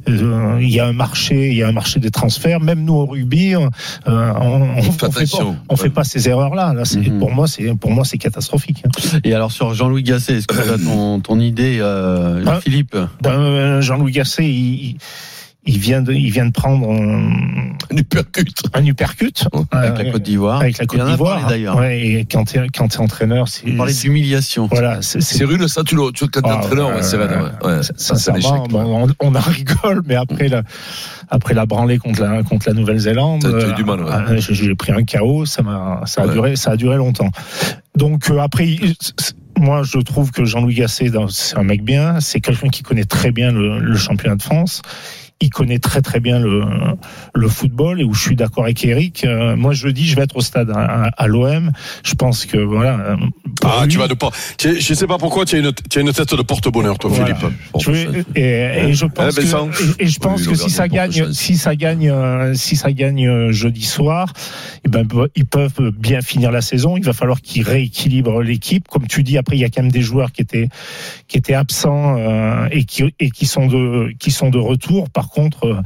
il 0.07 0.69
y 0.71 0.81
a 0.81 0.87
un 0.87 0.93
marché, 0.93 1.49
il 1.51 1.57
y 1.57 1.63
a 1.63 1.69
un 1.69 1.73
marché 1.73 2.01
des 2.01 2.11
transferts. 2.11 2.61
Même 2.61 2.85
nous 2.85 2.95
au 2.95 3.07
rugby, 3.07 3.55
on, 3.57 3.69
on 4.07 5.77
fait 5.77 5.91
pas, 5.91 6.05
fait 6.05 6.19
ces 6.19 6.29
erreurs-là. 6.29 6.73
Là, 6.75 6.85
c'est 6.85 6.99
Mhm. 7.01 7.19
pour 7.19 7.31
moi, 7.31 7.47
c'est 7.47 7.75
pour 7.77 7.91
moi, 7.91 8.05
c'est 8.05 8.19
catastrophique. 8.19 8.83
Et 9.25 9.35
alors 9.35 9.53
sur 9.53 9.75
Jean-Louis 9.75 10.03
Gasset, 10.03 10.35
est-ce 10.37 10.47
que 10.47 10.55
tu 10.63 10.71
as 10.71 10.79
ton, 10.79 11.21
ton 11.21 11.41
idée, 11.41 11.79
euh, 11.81 12.43
Ah. 12.47 12.61
Philippe 12.61 12.97
Ben, 13.23 13.31
euh, 13.31 13.81
Jean-Louis 13.81 14.13
Gasset, 14.13 14.45
il, 14.45 14.97
il- 15.67 15.79
vient 15.79 16.01
de, 16.01 16.13
il 16.13 16.31
vient 16.31 16.47
de 16.47 16.53
prendre 16.53 16.89
un, 16.91 17.73
Un 17.91 17.97
uppercut. 17.97 18.47
un 18.75 18.85
uppercut 18.87 19.45
avec 19.73 19.99
euh, 19.99 20.03
la 20.05 20.11
Côte 20.13 20.23
d'Ivoire 20.23 20.61
avec 20.61 20.79
la 20.79 20.87
Côte 20.87 21.05
d'Ivoire. 21.05 21.47
d'ailleurs. 21.49 21.77
Ouais, 21.77 22.01
et 22.07 22.25
quand 22.25 22.45
tu 22.45 22.59
es, 22.59 22.67
quand 22.69 22.87
t'es 22.89 22.99
entraîneur, 23.01 23.49
c'est 23.49 23.65
On 23.73 23.77
parlait 23.77 23.93
c'est- 23.93 24.03
d'humiliation. 24.07 24.69
voilà, 24.71 25.03
c'est 25.03 25.21
C'est 25.21 25.39
c'est- 25.39 25.45
rude, 25.45 25.67
ça, 25.67 25.83
tu 25.85 25.97
le, 25.97 26.13
tu, 26.13 26.27
quand 26.29 26.43
t'es 26.43 26.49
Ah, 26.51 26.57
entraîneur, 26.59 26.89
euh, 26.91 26.95
ouais, 26.97 27.03
c'est 27.03 27.17
vrai, 27.17 27.37
ouais. 27.65 27.81
sincèrement, 27.97 28.67
bon, 28.69 29.09
on, 29.21 29.27
on 29.29 29.35
en 29.35 29.41
rigole, 29.41 30.03
mais 30.07 30.15
après 30.15 30.49
la, 30.49 30.63
après 31.31 31.55
la 31.55 31.67
branlée 31.67 31.99
contre 31.99 32.23
la, 32.23 32.43
contre 32.45 32.69
la 32.69 32.75
Nouvelle-Zélande, 32.75 33.43
T'as- 33.43 33.51
t'as 33.61 33.71
eu 33.71 33.75
du 33.75 33.85
mal, 33.85 34.03
ouais. 34.05 34.11
euh, 34.13 34.39
j'ai 34.39 34.55
j'ai 34.55 34.75
pris 34.77 34.93
un 34.93 35.03
chaos, 35.03 35.47
ça 35.47 35.63
m'a, 35.63 36.03
ça 36.07 36.23
a 36.23 36.27
Ouais. 36.27 36.33
duré, 36.33 36.57
ça 36.57 36.73
a 36.73 36.77
duré 36.77 36.97
longtemps. 36.97 37.31
Donc 37.97 38.31
euh, 38.31 38.39
après, 38.39 38.77
moi 39.59 39.83
je 39.83 39.99
trouve 39.99 40.31
que 40.31 40.45
Jean-Louis 40.45 40.75
Gasset, 40.75 41.11
c'est 41.29 41.57
un 41.57 41.63
mec 41.63 41.83
bien, 41.83 42.21
c'est 42.21 42.41
quelqu'un 42.41 42.69
qui 42.69 42.83
connaît 42.83 43.05
très 43.05 43.31
bien 43.31 43.53
le, 43.53 43.79
le 43.79 43.97
championnat 43.97 44.37
de 44.37 44.43
France. 44.43 44.83
Il 45.41 45.51
connaît 45.51 45.79
très 45.79 46.01
très 46.01 46.19
bien 46.19 46.39
le, 46.39 46.63
le 47.35 47.49
football 47.49 48.01
et 48.01 48.05
où 48.05 48.15
je 48.15 48.23
suis 48.23 48.37
d'accord 48.37 48.65
avec 48.65 48.83
Eric. 48.87 49.23
euh, 49.25 49.55
moi 49.55 49.75
je 49.75 49.89
dis, 49.89 50.07
je 50.07 50.17
vais 50.17 50.23
être 50.23 50.35
au 50.37 50.41
stade 50.41 50.71
à, 50.71 50.79
à- 51.05 51.09
à 51.09 51.27
l'OM. 51.27 51.73
Je 52.05 52.15
pense 52.15 52.47
que 52.47 52.57
voilà. 52.57 52.99
euh, 53.01 53.17
Ah, 53.63 53.83
lui- 53.83 53.89
tu 53.93 53.99
vas 53.99 54.09
de 54.09 54.15
pas. 54.15 54.31
Je 54.59 54.95
sais 54.95 55.07
pas 55.07 55.19
pourquoi 55.19 55.45
tu 55.45 55.57
as 55.57 55.59
une, 55.59 55.73
tu 55.91 55.99
as 55.99 56.01
une 56.01 56.13
tête 56.13 56.35
de 56.35 56.41
porte-bonheur, 56.43 56.99
toi, 56.99 57.11
Voilà. 57.13 57.35
Philippe. 57.35 57.55
Bon, 57.73 57.79
Je 57.81 57.91
vais- 57.91 58.25
et, 58.35 58.89
et 58.89 58.95
je 58.95 59.05
pense 59.05 59.37
Eh, 59.39 59.43
que, 59.43 60.01
et, 60.01 60.05
et 60.05 60.07
je 60.09 60.19
pense 60.19 60.41
Oui, 60.41 60.53
que 60.53 60.55
si 60.55 60.71
ça 60.71 60.89
gagne, 60.89 61.33
si 61.33 61.59
ça 61.59 61.77
gagne, 61.77 62.09
euh, 62.09 62.55
si 62.55 62.75
ça 62.77 62.91
gagne 62.93 63.51
jeudi 63.51 63.85
soir, 63.85 64.33
eh 64.87 64.89
ben 64.89 65.07
ils 65.35 65.45
peuvent 65.47 65.91
bien 65.99 66.23
finir 66.23 66.51
la 66.51 66.63
saison. 66.63 66.97
Il 66.97 67.05
va 67.05 67.13
falloir 67.13 67.43
qu'ils 67.43 67.63
rééquilibrent 67.63 68.41
l'équipe. 68.43 68.89
Comme 68.89 69.07
tu 69.07 69.23
dis, 69.23 69.37
après 69.37 69.57
il 69.57 69.61
y 69.61 69.65
a 69.65 69.69
quand 69.69 69.83
même 69.83 69.93
des 69.93 70.01
joueurs 70.01 70.33
qui 70.33 70.41
étaient 70.41 70.69
qui 71.29 71.37
étaient 71.37 71.53
absents 71.55 72.17
euh, 72.19 72.69
et 72.71 72.85
qui 72.85 73.05
et 73.21 73.31
qui 73.31 73.45
sont 73.45 73.67
de 73.67 74.13
qui 74.19 74.31
sont 74.31 74.49
de 74.49 74.59
retour. 74.59 75.11
Par 75.11 75.26
contre, 75.31 75.65
euh, 75.67 75.77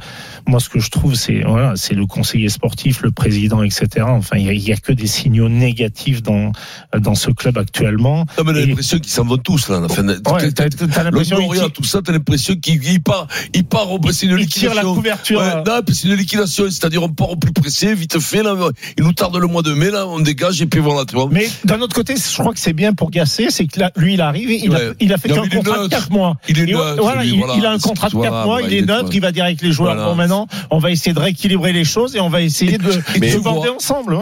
moi 0.47 0.59
ce 0.59 0.69
que 0.69 0.79
je 0.79 0.89
trouve 0.89 1.15
c'est 1.15 1.41
voilà, 1.41 1.73
c'est 1.75 1.93
le 1.93 2.05
conseiller 2.05 2.49
sportif, 2.49 3.01
le 3.01 3.11
président, 3.11 3.63
etc. 3.63 3.87
Enfin, 4.07 4.37
il 4.37 4.57
y 4.59 4.71
a, 4.71 4.75
que 4.77 4.91
des 4.93 5.07
signaux 5.07 5.49
négatifs 5.49 6.21
dans 6.23 6.51
dans 6.97 7.15
ce 7.15 7.29
club 7.31 7.57
actuellement. 7.57 8.25
Non, 8.37 8.43
mais 8.45 8.65
l'impression 8.65 8.99
qu'ils 8.99 9.11
s'en 9.11 9.25
vont 9.25 9.37
tous, 9.37 9.69
là, 9.69 9.77
à 9.77 9.79
la 9.81 9.89
fin 9.89 10.03
de- 10.03 10.19
Ouais, 10.31 10.45
Le 10.45 11.69
tout 11.69 11.83
ça, 11.83 12.01
t'as 12.01 12.11
l'impression 12.11 12.55
qu'il 12.55 12.83
il 12.83 13.01
part, 13.01 13.27
il 13.53 13.63
part 13.63 13.91
au 13.91 13.99
c'est 14.11 14.25
une 14.27 14.37
il 14.39 14.47
tire 14.47 14.69
la 14.73 14.81
liquidation. 14.81 14.95
couverture. 14.95 15.39
Ouais, 15.39 15.45
euh, 15.55 15.63
non, 15.65 15.81
c'est 15.93 16.07
une 16.07 16.15
liquidation, 16.15 16.65
c'est-à-dire 16.65 17.03
on 17.03 17.09
part 17.09 17.31
au 17.31 17.35
plus 17.35 17.51
pressé, 17.53 17.93
vite 17.93 18.19
fait, 18.19 18.43
là, 18.43 18.55
il 18.97 19.03
nous 19.03 19.13
tarde 19.13 19.35
le 19.37 19.47
mois 19.47 19.61
de 19.61 19.73
mai, 19.73 19.89
là, 19.91 20.07
on 20.07 20.19
dégage, 20.19 20.61
et 20.61 20.65
puis 20.65 20.79
voilà, 20.79 21.05
tu 21.05 21.15
vois. 21.15 21.27
Mais 21.31 21.47
d'un 21.65 21.79
autre 21.81 21.95
côté, 21.95 22.15
je 22.15 22.37
crois 22.41 22.53
que 22.53 22.59
c'est 22.59 22.73
bien 22.73 22.93
pour 22.93 23.11
Gasset, 23.11 23.47
c'est 23.49 23.65
que 23.67 23.79
là, 23.79 23.91
lui, 23.95 24.15
il 24.15 24.21
arrive, 24.21 24.49
il, 24.51 24.69
Ouais. 24.69 24.89
a, 24.89 24.93
il 24.99 25.13
a 25.13 25.17
fait 25.17 25.29
qu'un 25.29 25.47
contrat 25.47 25.77
de 25.77 25.83
neutre. 25.83 25.89
4 25.89 26.11
mois. 26.11 26.35
Il 26.49 26.59
est 26.59 26.63
Et 26.69 26.73
neutre, 26.73 26.97
voilà, 27.01 27.23
lui, 27.23 27.31
il, 27.33 27.37
voilà. 27.39 27.53
il 27.57 27.65
a 27.65 27.71
un 27.71 27.79
contrat 27.79 28.07
de 28.09 28.13
4 28.13 28.21
Voilà, 28.29 28.45
mois, 28.45 28.61
il 28.61 28.73
est 28.73 28.81
neutre, 28.85 29.09
il 29.13 29.21
va 29.21 29.30
dire 29.31 29.45
avec 29.45 29.61
les 29.61 29.71
joueurs, 29.71 29.93
Voilà. 29.95 30.09
bon 30.09 30.15
maintenant, 30.15 30.47
on 30.69 30.79
va 30.79 30.91
essayer 30.91 31.13
de 31.13 31.19
rééquilibrer 31.19 31.73
les 31.73 31.83
choses 31.85 32.15
et 32.15 32.19
on 32.19 32.29
va 32.29 32.41
essayer 32.41 32.77
de, 32.77 32.91
bander 33.39 33.67
vois- 33.67 33.75
ensemble. 33.75 34.15
hein. 34.15 34.21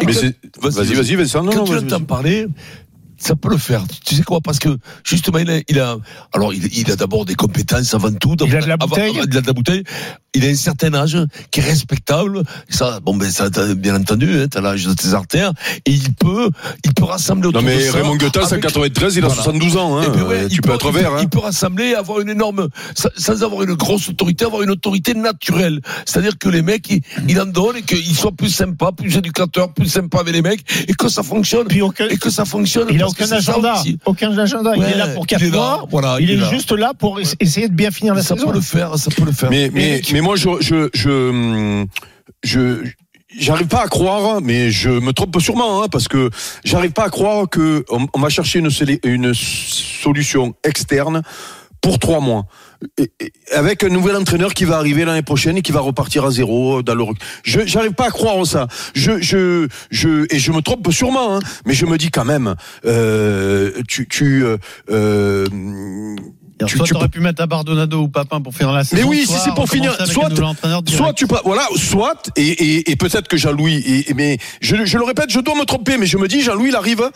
Vas-y, 0.61 0.93
vas-y, 0.93 1.15
Vincent. 1.15 1.43
Non, 1.43 1.51
Quand 1.51 1.57
non, 1.59 1.65
tu 1.65 1.73
l'entends 1.75 2.01
parler, 2.05 2.47
ça 3.17 3.35
peut 3.35 3.49
le 3.49 3.57
faire. 3.57 3.83
Tu 4.05 4.15
sais 4.15 4.23
quoi? 4.23 4.39
Parce 4.41 4.59
que 4.59 4.69
justement, 5.03 5.39
il 5.39 5.49
a, 5.51 5.59
il 5.67 5.79
a 5.79 5.97
alors 6.33 6.53
il, 6.53 6.65
il 6.77 6.89
a 6.91 6.95
d'abord 6.95 7.25
des 7.25 7.35
compétences 7.35 7.93
avant 7.93 8.13
tout. 8.13 8.35
Il 8.45 8.55
a 8.55 8.61
de 8.61 8.67
la 8.67 8.77
bouteille. 8.77 9.09
avant- 9.09 9.23
il 9.25 9.37
a 9.37 9.41
de 9.41 9.47
la 9.47 9.53
bouteille. 9.53 9.83
Il 10.35 10.45
a 10.45 10.49
un 10.49 10.55
certain 10.55 10.93
âge 10.93 11.17
qui 11.51 11.59
est 11.59 11.63
respectable. 11.63 12.43
Ça, 12.69 12.99
bon, 13.01 13.15
ben, 13.15 13.29
ça, 13.31 13.49
bien 13.75 13.95
entendu, 13.95 14.29
hein, 14.39 14.47
t'as 14.49 14.61
l'âge 14.61 14.85
de 14.85 14.93
tes 14.93 15.13
artères, 15.13 15.51
et 15.85 15.91
il 15.91 16.13
peut, 16.13 16.49
il 16.85 16.93
peut 16.93 17.05
rassembler 17.05 17.47
autour 17.49 17.61
Non 17.61 17.67
mais 17.67 17.77
de 17.77 17.81
ça. 17.83 17.93
Raymond 17.97 18.15
Goethals, 18.15 18.43
avec- 18.45 18.61
93, 18.61 19.15
il 19.15 19.23
a 19.23 19.27
Voilà. 19.27 19.41
72 19.43 19.77
ans. 19.77 19.97
Hein. 19.97 20.09
Ben 20.13 20.23
ouais, 20.23 20.43
il 20.43 20.49
tu 20.55 20.61
peux 20.61 20.69
peut- 20.69 20.75
être 20.75 20.87
il 20.87 20.91
peut- 20.93 20.99
vert. 20.99 21.13
Hein. 21.13 21.19
Il 21.21 21.29
peut 21.29 21.39
rassembler, 21.39 21.93
avoir 21.95 22.19
une 22.19 22.29
énorme, 22.29 22.67
sans- 23.17 23.43
avoir 23.43 23.63
une 23.63 23.73
grosse 23.73 24.09
autorité, 24.09 24.45
avoir 24.45 24.61
une 24.61 24.69
autorité 24.71 25.13
naturelle. 25.13 25.81
C'est-à-dire 26.05 26.37
que 26.37 26.49
les 26.49 26.61
mecs, 26.61 26.89
ils, 26.89 27.01
ils 27.27 27.39
en 27.39 27.45
donnent 27.45 27.77
et 27.77 27.81
qu'ils 27.81 28.15
soient 28.15 28.31
plus 28.31 28.49
sympas, 28.49 28.91
plus 28.91 29.15
éducateurs, 29.17 29.73
plus 29.73 29.87
sympas 29.87 30.19
avec 30.21 30.33
les 30.33 30.41
mecs, 30.41 30.61
et 30.87 30.93
que 30.93 31.09
ça 31.09 31.23
fonctionne. 31.23 31.67
Puis 31.67 31.81
aucun, 31.81 32.07
Et 32.07 32.17
que 32.17 32.29
ça 32.29 32.45
fonctionne. 32.45 32.87
il 32.91 32.97
a 32.97 33.05
parce 33.05 33.13
que 33.15 33.23
aucun 33.23 33.35
c'est 33.37 33.41
ça 33.41 33.51
agenda. 33.53 33.83
Aucun 34.05 34.37
agenda. 34.37 34.73
il 34.75 34.83
est 34.83 34.95
là 34.97 35.07
pour 35.09 35.23
il 35.23 35.27
4 35.27 35.41
est 35.43 35.49
là, 35.49 35.57
mois. 35.57 35.85
voilà, 35.89 36.17
il, 36.19 36.29
est, 36.31 36.35
là. 36.35 36.49
juste 36.49 36.71
là 36.71 36.93
pour 36.97 37.19
es- 37.19 37.23
essayer 37.39 37.67
de 37.67 37.73
bien 37.73 37.91
finir 37.91 38.13
la 38.15 38.21
Ça 38.23 38.35
saison. 38.35 38.47
peut 38.47 38.53
le 38.53 38.61
faire, 38.61 38.97
ça 38.97 39.09
peut 39.11 39.25
le 39.25 39.31
faire. 39.31 39.49
Mais, 39.49 39.69
mais, 39.73 39.89
Eric. 39.89 40.11
mais 40.13 40.21
moi, 40.21 40.28
je, 40.35 40.49
je, 40.59 40.89
je, 40.93 41.85
je, 42.43 42.83
j'arrive 43.37 43.67
pas 43.67 43.83
à 43.83 43.87
croire, 43.87 44.41
mais 44.41 44.71
je 44.71 44.89
me 44.89 45.11
trompe 45.13 45.39
sûrement, 45.39 45.83
hein, 45.83 45.87
parce 45.89 46.07
que 46.07 46.29
j'arrive 46.63 46.91
pas 46.91 47.05
à 47.05 47.09
croire 47.09 47.49
que 47.49 47.85
on, 47.89 48.07
on 48.13 48.19
va 48.19 48.29
chercher 48.29 48.59
une, 48.59 49.33
solution 49.33 50.55
externe 50.63 51.21
pour 51.81 51.99
trois 51.99 52.19
mois. 52.19 52.45
Avec 53.53 53.83
un 53.83 53.89
nouvel 53.89 54.15
entraîneur 54.15 54.53
qui 54.53 54.63
va 54.63 54.77
arriver 54.77 55.03
l'année 55.03 55.21
prochaine 55.21 55.57
et 55.57 55.61
qui 55.61 55.73
va 55.73 55.81
repartir 55.81 56.25
à 56.25 56.31
zéro. 56.31 56.81
Je 57.43 57.61
j'arrive 57.65 57.93
pas 57.93 58.07
à 58.07 58.09
croire 58.09 58.45
ça. 58.45 58.67
Je 58.93 59.21
je 59.21 59.67
je 59.89 60.25
et 60.33 60.39
je 60.39 60.51
me 60.51 60.61
trompe 60.61 60.89
sûrement, 60.91 61.37
hein, 61.37 61.39
mais 61.65 61.73
je 61.73 61.85
me 61.85 61.97
dis 61.97 62.09
quand 62.09 62.25
même, 62.25 62.55
euh, 62.85 63.71
tu 63.87 64.07
tu 64.07 64.45
euh, 64.45 64.57
euh, 64.89 65.45
Alors, 66.59 66.69
Tu- 66.69 66.77
soit 66.77 66.85
tu 66.87 66.93
t'aurais 66.93 67.05
peux- 67.05 67.11
pu 67.11 67.19
mettre 67.21 67.41
Abardonado 67.41 68.01
ou 68.01 68.07
Papin 68.09 68.41
pour 68.41 68.53
finir 68.53 68.71
la 68.73 68.83
saison. 68.83 69.07
oui, 69.07 69.25
si 69.25 69.33
c'est 69.43 69.53
pour 69.53 69.69
finir, 69.69 69.95
soit-. 70.05 70.29
Soit 70.87 71.13
tu 71.13 71.25
pas, 71.27 71.41
voilà, 71.45 71.65
soit 71.77 72.29
et, 72.35 72.47
et, 72.47 72.91
et 72.91 72.95
peut-être 72.95 73.27
que 73.27 73.37
Jean-Louis, 73.37 73.75
et- 74.07 74.13
mais 74.13 74.37
je, 74.61 74.75
je 74.85 74.97
le 74.97 75.03
répète, 75.05 75.29
je 75.29 75.39
dois 75.39 75.55
me 75.55 75.63
tromper, 75.65 75.97
mais 75.97 76.05
je 76.05 76.17
me 76.17 76.27
dis 76.27 76.41
Jean-Louis, 76.41 76.69
il 76.69 76.75
arrive. 76.75 77.09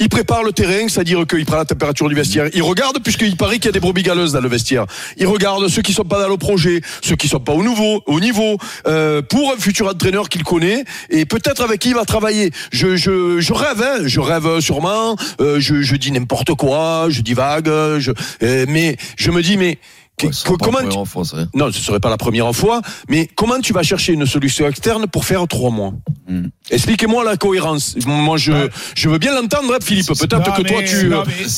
Il 0.00 0.08
prépare 0.08 0.42
le 0.42 0.52
terrain, 0.52 0.88
c'est-à-dire 0.88 1.24
qu'il 1.24 1.46
prend 1.46 1.56
la 1.56 1.64
température 1.64 2.08
du 2.08 2.16
vestiaire. 2.16 2.48
Il 2.52 2.62
regarde, 2.62 2.98
puisqu'il 3.00 3.36
paraît 3.36 3.56
qu'il 3.56 3.66
y 3.66 3.68
a 3.68 3.72
des 3.72 3.80
brebis 3.80 4.02
galeuses 4.02 4.32
dans 4.32 4.40
le 4.40 4.48
vestiaire. 4.48 4.86
Il 5.18 5.28
regarde 5.28 5.68
ceux 5.68 5.82
qui 5.82 5.92
sont 5.92 6.04
pas 6.04 6.20
dans 6.20 6.28
le 6.28 6.36
projet, 6.36 6.80
ceux 7.00 7.14
qui 7.14 7.28
sont 7.28 7.38
pas 7.38 7.52
au 7.52 7.62
niveau, 7.62 8.02
au 8.06 8.18
niveau, 8.18 8.58
euh, 8.88 9.22
pour 9.22 9.52
un 9.52 9.56
futur 9.56 9.86
entraîneur 9.86 10.28
qu'il 10.28 10.42
connaît 10.42 10.84
et 11.10 11.26
peut-être 11.26 11.62
avec 11.62 11.80
qui 11.80 11.90
il 11.90 11.94
va 11.94 12.04
travailler. 12.04 12.50
Je, 12.72 13.52
rêve, 13.52 13.82
hein, 13.82 14.02
je 14.04 14.18
rêve 14.18 14.58
sûrement. 14.58 15.16
euh, 15.40 15.60
je, 15.60 15.94
dis 15.94 16.10
n'importe 16.10 16.54
quoi, 16.54 17.06
je 17.08 17.20
divague, 17.20 17.66
je, 17.66 18.10
euh, 18.42 18.66
mais 18.68 18.96
je 19.16 19.30
me 19.30 19.42
dis 19.42 19.56
mais 19.56 19.78
Ouais, 20.22 20.30
pas 20.30 20.54
comment 20.64 20.78
la 20.78 20.84
tu- 20.84 20.88
première 20.90 21.08
fois, 21.08 21.24
ça, 21.24 21.36
hein. 21.38 21.48
non, 21.54 21.70
ce 21.72 21.80
serait 21.80 21.98
pas 22.00 22.08
la 22.08 22.16
première 22.16 22.50
fois, 22.54 22.80
mais 23.08 23.28
comment 23.34 23.58
tu 23.60 23.72
vas 23.72 23.82
chercher 23.82 24.12
une 24.12 24.26
solution 24.26 24.66
externe 24.68 25.06
pour 25.06 25.24
faire 25.24 25.46
trois 25.48 25.70
mois 25.70 25.92
Hmm. 26.26 26.46
Expliquez-moi 26.70 27.22
la 27.24 27.36
cohérence. 27.36 27.96
Moi, 28.06 28.38
je, 28.38 28.50
Ouais. 28.52 28.70
je 28.94 29.10
veux 29.10 29.18
bien 29.18 29.34
l'entendre, 29.34 29.74
hein, 29.74 29.78
Philippe. 29.82 30.06
Peut-être 30.06 30.54
que 30.56 30.62
toi, 30.62 30.82
tu. 30.82 31.10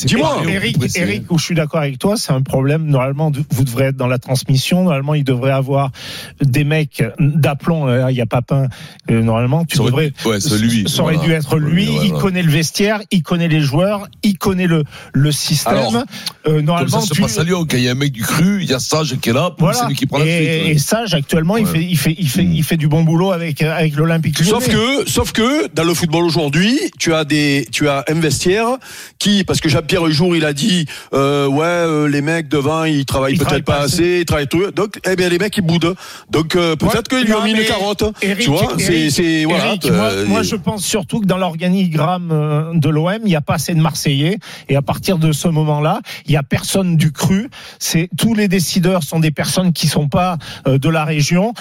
Dis-moi. 0.07 0.41
pas- 0.43 0.49
Eric. 0.49 0.77
Eric, 0.97 1.31
où 1.31 1.37
je 1.39 1.45
suis 1.45 1.55
d'accord 1.55 1.79
avec 1.79 1.97
toi, 1.99 2.17
c'est 2.17 2.33
un 2.33 2.41
problème. 2.41 2.85
Normalement, 2.85 3.31
vous 3.49 3.63
devrez 3.63 3.85
être 3.85 3.95
dans 3.95 4.07
la 4.07 4.17
transmission. 4.17 4.83
Normalement, 4.83 5.13
il 5.13 5.23
devrait 5.23 5.51
avoir 5.53 5.91
des 6.41 6.65
mecs 6.65 7.01
d'aplomb. 7.17 7.87
Euh, 7.87 8.11
Il 8.11 8.17
y 8.17 8.21
a 8.21 8.25
Papin. 8.25 8.67
euh, 9.09 9.21
Normalement, 9.21 9.63
tu 9.63 9.77
Ça 9.77 9.83
aurait- 9.83 9.91
devrais. 9.91 10.13
ouais, 10.25 10.39
c'est 10.41 10.57
lui. 10.57 10.83
Ça 10.89 11.03
aurait 11.03 11.13
Voilà. 11.15 11.29
dû 11.29 11.33
être 11.35 11.57
lui. 11.57 11.87
Ouais, 11.87 12.05
il 12.07 12.11
connaît 12.13 12.43
le 12.43 12.51
vestiaire, 12.51 12.99
il 13.11 13.23
connaît 13.23 13.47
les 13.47 13.61
joueurs, 13.61 14.07
il 14.23 14.37
connaît 14.37 14.67
le 14.67 14.83
le 15.13 15.31
système. 15.31 15.73
Alors, 15.77 15.95
Euh, 15.95 16.03
Comme 16.57 16.61
normalement, 16.65 17.01
ça 17.01 17.07
se 17.07 17.13
tu- 17.13 17.21
passe 17.21 17.37
à 17.39 17.43
Lyon, 17.43 17.65
quand 17.69 17.75
il 17.77 17.83
y 17.83 17.87
a 17.89 17.91
un 17.91 17.95
mec 17.95 18.11
du 18.13 18.21
cru, 18.23 18.46
il 18.61 18.69
y 18.69 18.73
a 18.73 18.79
Sage 18.79 19.15
qui 19.21 19.29
est 19.29 19.33
là, 19.33 19.51
voilà. 19.57 19.77
c'est 19.77 19.87
lui 19.87 19.95
qui 19.95 20.05
prend 20.05 20.19
la 20.19 20.25
suite. 20.25 20.49
et 20.49 20.77
Sage 20.77 21.13
actuellement, 21.13 21.57
il 21.57 21.65
fait, 21.65 21.83
il 21.83 21.97
fait, 21.97 22.15
il 22.17 22.29
fait, 22.29 22.43
il 22.43 22.63
fait 22.63 22.77
du 22.77 22.87
bon 22.87 23.03
boulot 23.03 23.31
avec 23.31 23.61
avec 23.61 23.95
l'Olympique 23.95 24.39
Lyonnais. 24.39 24.51
Sauf 24.51 24.67
que, 24.69 25.09
sauf 25.09 25.31
que, 25.31 25.67
dans 25.73 25.83
le 25.83 25.93
football 25.93 26.23
aujourd'hui, 26.23 26.79
tu 26.99 27.13
as 27.13 27.25
des, 27.25 27.67
tu 27.71 27.87
as 27.89 28.03
un 28.07 28.19
vestiaire 28.19 28.77
qui, 29.19 29.43
parce 29.43 29.59
que 29.59 29.69
Jean-Pierre 29.69 30.09
Jour, 30.11 30.35
il 30.35 30.45
a 30.45 30.53
dit, 30.53 30.85
euh, 31.13 31.47
ouais, 31.47 31.65
euh, 31.65 32.07
les 32.07 32.21
mecs 32.21 32.47
devant, 32.47 32.83
ils 32.83 33.05
travaillent 33.05 33.33
Ils 33.33 33.37
peut-être 33.37 33.47
travaillent 33.47 33.63
pas 33.63 33.77
pas 33.79 33.83
assez, 33.83 34.19
ils 34.19 34.25
travaillent 34.25 34.47
tout. 34.47 34.71
Donc, 34.71 34.99
eh 35.09 35.15
bien, 35.15 35.29
les 35.29 35.39
mecs, 35.39 35.55
ils 35.57 35.61
boudent. 35.61 35.95
Donc, 36.29 36.55
euh, 36.55 36.75
peut-être 36.75 37.11
Ouais, 37.13 37.19
qu'ils 37.19 37.27
lui 37.27 37.33
ont 37.33 37.43
mis 37.43 37.51
une 37.51 37.65
carotte. 37.65 38.03
Eric, 38.21 38.43
tu 38.43 38.49
vois, 38.49 38.73
c'est, 38.77 38.93
Eric, 38.93 39.11
c'est, 39.11 39.45
voilà. 39.45 39.65
Eric, 39.67 39.91
moi, 39.91 40.05
euh, 40.05 40.25
moi, 40.25 40.43
je 40.43 40.55
pense 40.55 40.83
surtout 40.85 41.21
que 41.21 41.25
dans 41.25 41.37
l'organigramme 41.37 42.29
euh, 42.31 42.73
de 42.73 42.89
l'OM, 42.89 43.19
il 43.23 43.27
n'y 43.27 43.35
a 43.35 43.41
pas 43.41 43.55
assez 43.55 43.73
de 43.73 43.79
Marseillais. 43.81 44.37
Et 44.69 44.75
à 44.75 44.81
partir 44.81 45.17
de 45.17 45.31
ce 45.31 45.47
moment-là, 45.47 46.01
il 46.25 46.31
n'y 46.31 46.37
a 46.37 46.43
personne 46.43 46.97
du 46.97 47.11
cru. 47.11 47.49
C'est 47.79 48.09
tous 48.17 48.33
les 48.37 48.47
décideurs 48.47 49.03
sont 49.03 49.19
des 49.19 49.31
personnes 49.31 49.73
qui 49.73 49.87
sont 49.87 50.07
pas 50.07 50.37
euh, 50.67 50.77
de 50.77 50.89
la 50.89 51.05
région. 51.05 51.53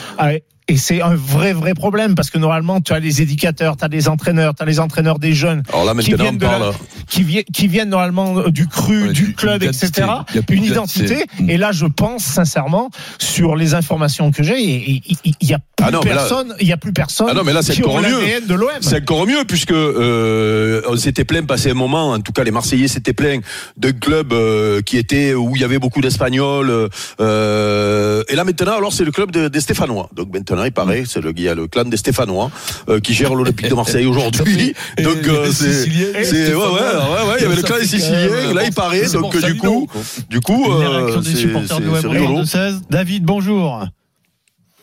Et 0.68 0.76
c'est 0.76 1.00
un 1.00 1.14
vrai, 1.14 1.52
vrai 1.52 1.74
problème 1.74 2.16
parce 2.16 2.28
que 2.28 2.38
normalement, 2.38 2.80
tu 2.80 2.92
as 2.92 2.98
les 2.98 3.22
éducateurs, 3.22 3.76
tu 3.76 3.84
as 3.84 3.88
les 3.88 4.08
entraîneurs, 4.08 4.52
tu 4.56 4.64
as 4.64 4.66
les 4.66 4.80
entraîneurs 4.80 5.20
des 5.20 5.32
jeunes 5.32 5.62
Alors 5.72 5.84
là, 5.84 5.94
qui 6.02 6.12
viennent, 6.14 6.38
de 6.38 6.44
la- 6.44 6.72
qui, 7.08 7.22
viennent, 7.22 7.44
qui 7.52 7.68
viennent 7.68 7.88
normalement 7.90 8.48
du 8.48 8.66
cru, 8.66 9.04
Ouais, 9.06 9.12
du 9.12 9.32
club, 9.34 9.62
etc. 9.62 9.90
Il 10.30 10.36
y 10.36 10.38
a 10.40 10.42
plus 10.42 10.56
Une 10.56 10.64
identité. 10.64 11.24
Mm. 11.38 11.50
Et 11.50 11.56
là, 11.56 11.70
je 11.70 11.86
pense 11.86 12.24
sincèrement, 12.24 12.90
sur 13.20 13.54
les 13.54 13.74
informations 13.74 14.32
que 14.32 14.42
j'ai, 14.42 14.60
il 14.60 15.02
n'y 15.40 15.54
a 15.54 15.58
plus 15.58 15.84
Ah 15.86 15.90
non, 15.92 16.00
là- 16.00 16.04
personne, 16.04 16.54
il 16.60 16.66
y 16.66 16.72
a 16.72 16.76
plus 16.76 16.92
personne 16.92 17.28
Ah 17.30 17.34
non, 17.34 17.44
mais 17.44 17.52
là, 17.52 17.62
c'est 17.62 17.80
encore 17.84 18.00
mieux. 18.00 18.40
de 18.48 18.54
l'OM. 18.54 18.68
C'est 18.80 19.02
encore 19.02 19.24
mieux 19.26 19.44
puisque 19.46 19.70
euh, 19.70 20.82
on 20.88 20.96
s'était 20.96 21.24
plaint 21.24 21.46
passé 21.46 21.70
un 21.70 21.74
moment, 21.74 22.10
en 22.10 22.20
tout 22.20 22.32
cas 22.32 22.42
les 22.42 22.50
Marseillais 22.50 22.88
s'étaient 22.88 23.12
plaints 23.12 23.38
d'un 23.76 23.92
club 23.92 24.32
euh, 24.32 24.80
qui 24.82 24.96
était 24.98 25.32
où 25.34 25.54
il 25.54 25.60
y 25.62 25.64
avait 25.64 25.78
beaucoup 25.78 26.00
d'Espagnols. 26.00 26.88
euh, 27.20 28.22
et 28.28 28.34
là 28.34 28.42
maintenant, 28.42 28.76
alors 28.76 28.92
c'est 28.92 29.04
le 29.04 29.12
club 29.12 29.30
de- 29.30 29.46
des 29.46 29.60
Stéphanois. 29.60 30.08
Donc 30.14 30.32
maintenant, 30.32 30.55
il 30.64 30.72
paraît, 30.72 31.02
c'est 31.06 31.20
le, 31.20 31.32
il 31.36 31.42
y 31.42 31.48
a 31.48 31.54
le 31.54 31.66
clan 31.66 31.84
des 31.84 31.96
Stéphanois 31.96 32.50
euh, 32.88 33.00
qui 33.00 33.12
gère 33.12 33.34
l'Olympique 33.34 33.68
de 33.68 33.74
Marseille 33.74 34.06
aujourd'hui. 34.06 34.74
Donc 35.02 35.26
euh, 35.28 35.50
c'est 35.50 35.86
ouais, 35.88 36.54
ouais, 36.54 36.54
ouais, 36.54 37.28
ouais, 37.28 37.34
il 37.38 37.42
y 37.42 37.46
avait 37.46 37.56
le 37.56 37.62
clan 37.62 37.76
des 37.78 37.84
Siciliens. 37.86 38.54
Là, 38.54 38.64
il 38.64 38.72
paraît. 38.72 39.06
Donc 39.12 39.32
pour 39.32 39.42
du 39.42 39.56
coup, 39.56 39.88
du 40.30 40.40
coup, 40.40 40.72
euh, 40.72 41.20
c'est 41.22 41.36
supporters 41.36 41.76
c'est- 41.76 41.82
de 41.82 41.86
l'OM 41.86 41.96
c'est 42.00 42.06
au 42.06 42.10
rigolo. 42.10 42.44
16 42.44 42.82
David, 42.88 43.24
bonjour. 43.24 43.84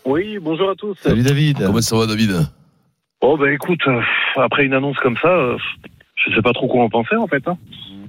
Oui, 0.05 0.37
bonjour 0.41 0.69
à 0.69 0.75
tous. 0.75 0.95
Salut 1.01 1.23
David. 1.23 1.57
Comment 1.65 1.81
ça 1.81 1.95
va, 1.97 2.05
David? 2.05 2.45
Oh 3.21 3.37
bah 3.37 3.51
écoute, 3.53 3.79
euh, 3.87 4.01
après 4.35 4.65
une 4.65 4.73
annonce 4.73 4.97
comme 5.01 5.15
ça, 5.21 5.29
euh, 5.29 5.55
je 6.27 6.35
sais 6.35 6.41
pas 6.41 6.51
trop 6.51 6.67
quoi 6.67 6.83
en 6.83 6.89
penser 6.89 7.15
en 7.15 7.27
fait. 7.27 7.41
Hein. 7.47 7.57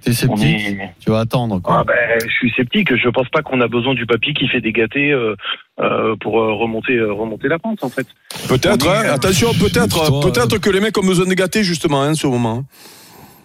T'es 0.05 0.13
sceptique 0.13 0.47
est- 0.47 0.95
Tu 1.01 1.11
vas 1.11 1.21
attendre 1.21 1.61
quoi. 1.61 1.79
Ah 1.81 1.85
ben, 1.85 1.95
je 2.23 2.31
suis 2.33 2.53
sceptique. 2.55 2.95
Je 2.95 3.09
pense 3.09 3.29
pas 3.31 3.43
qu'on 3.43 3.61
a 3.61 3.69
besoin 3.69 3.95
du 3.95 4.05
papy 4.07 4.35
qui 4.35 4.47
fait 4.49 4.61
des 4.61 4.73
gâtés 4.73 5.13
euh, 5.13 5.35
euh, 5.81 6.15
pour 6.21 6.41
euh, 6.41 6.53
remonter 6.53 6.95
euh, 6.97 7.13
remonter 7.13 7.49
la 7.49 7.59
pente 7.59 7.83
en 7.83 7.89
fait. 7.89 8.07
Peut-être, 8.49 8.89
hein, 8.89 9.03
attention, 9.13 9.53
peut-être, 9.55 10.21
peut-être 10.21 10.59
que 10.59 10.71
les 10.71 10.81
mecs 10.81 10.97
ont 10.99 11.07
besoin 11.07 11.27
de 11.27 11.35
gâter 11.35 11.63
justement, 11.65 12.03
hein, 12.03 12.15
ce 12.15 12.27
moment. 12.27 12.65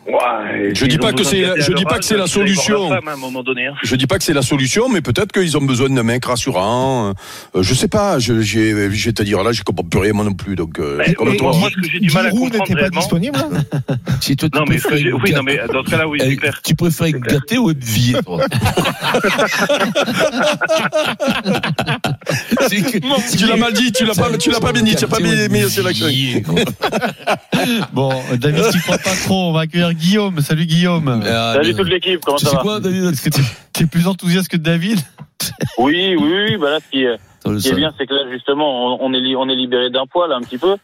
Ouais, 0.09 0.71
Je 0.73 0.85
dis 0.87 0.97
pas 0.97 1.13
que 1.13 1.23
c'est- 1.23 1.45
je 1.57 1.71
à 1.71 1.75
dis 1.75 1.83
pas 1.85 1.99
que 1.99 2.05
c'est 2.05 2.17
la 2.17 2.25
solution. 2.27 2.89
femme, 2.89 3.07
à 3.07 3.13
un 3.13 3.15
moment 3.15 3.43
donné. 3.43 3.67
hein. 3.67 3.73
Je 3.83 3.95
dis 3.95 4.07
pas 4.07 4.17
que 4.17 4.23
c'est 4.23 4.33
la 4.33 4.41
solution, 4.41 4.89
mais 4.89 5.01
peut-être 5.01 5.31
qu'ils 5.31 5.55
ont 5.57 5.61
besoin 5.61 5.89
d'un 5.89 6.01
mec 6.03 6.25
rassurant. 6.25 7.13
Euh, 7.55 7.61
je 7.61 7.73
sais 7.75 7.87
pas. 7.87 8.17
Je, 8.19 8.41
j'ai, 8.41 8.73
vais 8.73 8.89
te 9.13 9.21
dire 9.23 9.43
là, 9.43 9.51
je 9.51 9.61
comprends 9.63 9.83
plus 9.87 9.99
rien 9.99 10.13
moi 10.13 10.25
non 10.25 10.33
plus. 10.33 10.55
Donc, 10.55 10.79
euh, 10.79 10.95
Mais- 10.97 11.13
comme 11.13 11.29
mais 11.29 11.37
toi. 11.37 11.55
moi, 11.55 11.69
ce 11.69 11.75
que 11.75 11.83
j'ai 11.91 11.99
du 11.99 12.11
mal 12.11 12.25
à 12.25 12.29
Giroud 12.29 12.51
comprendre 12.51 12.63
n'était 12.69 12.73
pas 12.73 12.79
réellement- 12.79 12.99
disponible. 13.01 13.39
Si 14.21 14.35
toi, 14.35 14.49
tu 14.51 14.57
Non 14.59 14.65
mais, 14.67 14.77
ce 14.79 14.83
que 14.83 14.87
préfères 14.89 15.03
j'ai- 15.05 15.09
une 15.11 15.21
oui, 15.23 15.31
non 15.31 15.43
gâte- 15.43 15.45
mais 15.45 15.59
dans 15.73 15.83
ce 15.85 15.89
cas-là, 15.91 16.07
oui, 16.07 16.19
Eh, 16.21 16.29
c'est 16.31 16.35
clair. 16.37 16.59
Tu 16.63 16.75
préfères 16.75 17.11
gâtée 17.11 17.57
ou 17.57 17.69
être 17.71 17.79
tu 23.37 23.45
l'as 23.47 23.55
mal 23.55 23.73
dit, 23.73 23.91
tu 23.91 24.05
l'as 24.05 24.13
pas, 24.15 24.29
tu 24.37 24.49
l'as 24.51 24.59
pas 24.59 24.71
bien 24.71 24.81
dit, 24.83 24.95
tu 24.95 25.01
l'as 25.03 25.07
pas 25.07 25.19
bien 25.19 25.47
mis. 25.47 25.59
Bon, 27.93 28.11
David, 28.37 28.63
tu 28.71 28.79
crois 28.81 28.97
pas 28.97 29.15
trop. 29.25 29.49
On 29.49 29.51
va 29.51 29.61
accueillir 29.61 29.93
Guillaume. 29.93 30.39
Salut 30.41 30.65
Guillaume. 30.65 31.21
Ah, 31.25 31.53
Salut 31.55 31.75
toute 31.75 31.89
l'équipe, 31.89 32.19
comment 32.23 32.37
Tu 32.37 32.45
ça 32.45 32.51
sais 32.51 32.57
va 32.57 32.61
quoi, 32.63 32.79
David 32.79 33.05
Est-ce 33.05 33.23
que 33.23 33.29
t'es 33.29 33.41
t'es 33.73 33.85
plus 33.85 34.07
enthousiaste 34.07 34.49
que 34.49 34.57
David 34.57 34.99
Oui, 35.77 36.15
oui, 36.17 36.33
oui. 36.49 36.57
Bah 36.57 36.69
là, 36.71 36.79
ce 36.79 36.89
qui 36.89 37.03
est, 37.03 37.17
Ce 37.45 37.69
qui 37.69 37.75
bien, 37.75 37.93
c'est 37.97 38.05
que 38.07 38.13
là, 38.13 38.29
justement, 38.31 38.95
on, 39.01 39.05
on 39.09 39.13
est, 39.13 39.19
li- 39.21 39.35
on 39.35 39.47
est 39.49 39.55
libéré 39.55 39.89
d'un 39.89 40.05
poil 40.05 40.31
un 40.31 40.41
petit 40.41 40.57
peu. 40.57 40.75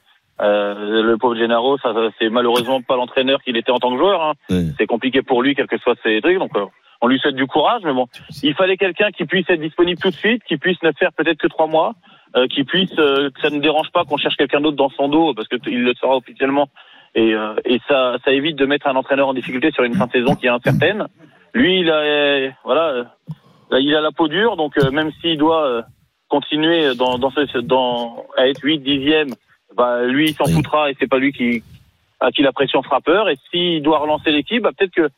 Euh, 0.41 1.01
le 1.01 1.17
pauvre 1.17 1.35
Gennaro, 1.37 1.77
ça, 1.77 1.93
ça, 1.93 2.09
c'est 2.19 2.29
malheureusement 2.29 2.81
pas 2.81 2.95
l'entraîneur 2.97 3.41
qu'il 3.41 3.55
était 3.57 3.71
en 3.71 3.79
tant 3.79 3.91
que 3.91 3.97
joueur. 3.97 4.21
Hein. 4.21 4.33
Ouais. 4.49 4.65
C'est 4.77 4.85
compliqué 4.87 5.21
pour 5.21 5.41
lui, 5.41 5.55
quels 5.55 5.67
que 5.67 5.77
soient 5.77 5.95
ses 6.03 6.19
trucs. 6.21 6.37
Donc, 6.39 6.51
euh, 6.57 6.65
on 7.01 7.07
lui 7.07 7.19
souhaite 7.19 7.35
du 7.35 7.45
courage, 7.47 7.81
mais 7.85 7.93
bon, 7.93 8.07
il 8.43 8.53
fallait 8.55 8.77
quelqu'un 8.77 9.11
qui 9.11 9.25
puisse 9.25 9.49
être 9.49 9.61
disponible 9.61 9.99
tout 10.01 10.09
de 10.09 10.15
suite, 10.15 10.41
qui 10.47 10.57
puisse 10.57 10.81
ne 10.83 10.91
faire 10.97 11.11
peut-être 11.13 11.37
que 11.37 11.47
trois 11.47 11.67
mois, 11.67 11.93
euh, 12.35 12.47
qui 12.47 12.63
puisse, 12.63 12.91
euh, 12.99 13.29
que 13.31 13.41
ça 13.41 13.49
ne 13.49 13.59
dérange 13.59 13.89
pas 13.91 14.03
qu'on 14.03 14.17
cherche 14.17 14.35
quelqu'un 14.35 14.61
d'autre 14.61 14.77
dans 14.77 14.89
son 14.89 15.07
dos, 15.07 15.33
parce 15.33 15.47
que 15.47 15.55
t- 15.55 15.71
il 15.71 15.83
le 15.83 15.93
sera 15.93 16.15
officiellement. 16.17 16.67
Et, 17.15 17.33
euh, 17.33 17.55
et 17.65 17.79
ça, 17.87 18.17
ça 18.25 18.31
évite 18.31 18.57
de 18.57 18.65
mettre 18.65 18.87
un 18.87 18.95
entraîneur 18.95 19.27
en 19.29 19.33
difficulté 19.33 19.71
sur 19.71 19.83
une 19.83 19.93
fin 19.95 20.07
de 20.07 20.11
saison 20.11 20.35
qui 20.35 20.47
est 20.47 20.49
incertaine. 20.49 21.07
Lui, 21.53 21.79
il 21.79 21.89
a, 21.89 22.51
voilà, 22.65 22.87
euh, 22.89 23.03
là, 23.71 23.79
il 23.79 23.95
a 23.95 24.01
la 24.01 24.11
peau 24.11 24.27
dure, 24.27 24.57
donc 24.57 24.77
euh, 24.77 24.91
même 24.91 25.11
s'il 25.21 25.37
doit 25.37 25.65
euh, 25.65 25.81
continuer 26.27 26.93
dans, 26.95 27.17
dans, 27.17 27.29
ce, 27.29 27.59
dans 27.59 28.25
à 28.37 28.47
être 28.49 28.59
8 28.61 28.79
dixième, 28.79 29.29
bah, 29.77 30.03
lui, 30.03 30.29
il 30.29 30.33
s'en 30.33 30.45
foutra 30.45 30.89
et 30.91 30.95
c'est 30.99 31.07
pas 31.09 31.17
lui 31.19 31.31
qui 31.31 31.63
à 32.19 32.31
qui 32.31 32.41
la 32.41 32.51
pression 32.53 32.81
fera 32.81 32.99
peur. 33.01 33.29
Et 33.29 33.35
s'il 33.51 33.81
doit 33.81 33.99
relancer 33.99 34.31
l'équipe, 34.31 34.63
bah, 34.63 34.71
peut-être 34.77 34.93
que 34.93 35.09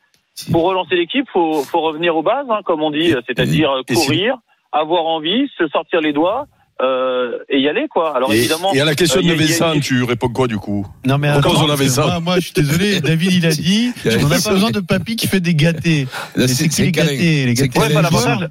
pour 0.52 0.64
relancer 0.64 0.94
l'équipe, 0.94 1.26
faut, 1.32 1.62
faut 1.62 1.80
revenir 1.80 2.16
aux 2.16 2.22
bases, 2.22 2.46
hein, 2.48 2.60
comme 2.64 2.82
on 2.82 2.90
dit, 2.92 3.12
c'est-à-dire 3.26 3.70
courir, 4.04 4.36
avoir 4.70 5.06
envie, 5.06 5.48
se 5.58 5.66
sortir 5.68 6.00
les 6.00 6.12
doigts, 6.12 6.46
euh, 6.80 7.38
et 7.48 7.58
y 7.60 7.68
aller 7.68 7.86
quoi. 7.90 8.14
Alors 8.16 8.32
Et, 8.32 8.38
évidemment. 8.38 8.72
et 8.72 8.80
à 8.80 8.84
la 8.84 8.94
question 8.94 9.20
euh, 9.20 9.22
de 9.24 9.28
a- 9.30 9.34
y 9.34 9.42
a- 9.42 9.46
Vincent, 9.46 9.80
tu 9.80 10.02
réponds 10.04 10.28
quoi 10.28 10.46
du 10.46 10.56
coup? 10.58 10.86
Non 11.06 11.18
mais 11.18 11.32
Pourquoi 11.32 11.52
attends, 11.52 11.64
on 11.66 11.70
avait 11.70 11.88
ça 11.88 12.02
moi, 12.06 12.20
moi, 12.20 12.34
je 12.36 12.40
suis 12.46 12.52
désolé, 12.54 13.00
David 13.02 13.32
il 13.32 13.46
a 13.46 13.50
dit, 13.50 13.92
on 14.22 14.28
n'a 14.28 14.38
pas 14.40 14.50
besoin 14.50 14.70
de 14.70 14.80
papy 14.80 15.16
qui 15.16 15.26
fait 15.26 15.40
des 15.40 15.54
gâtés. 15.54 16.06
C'est 16.46 16.68
qui 16.68 16.82
les 16.82 16.92
gâtés 16.92 17.46
Les 17.46 17.54
gâtés, 17.54 17.78
Ouais, 17.78 17.88
l'avantage- 17.92 18.48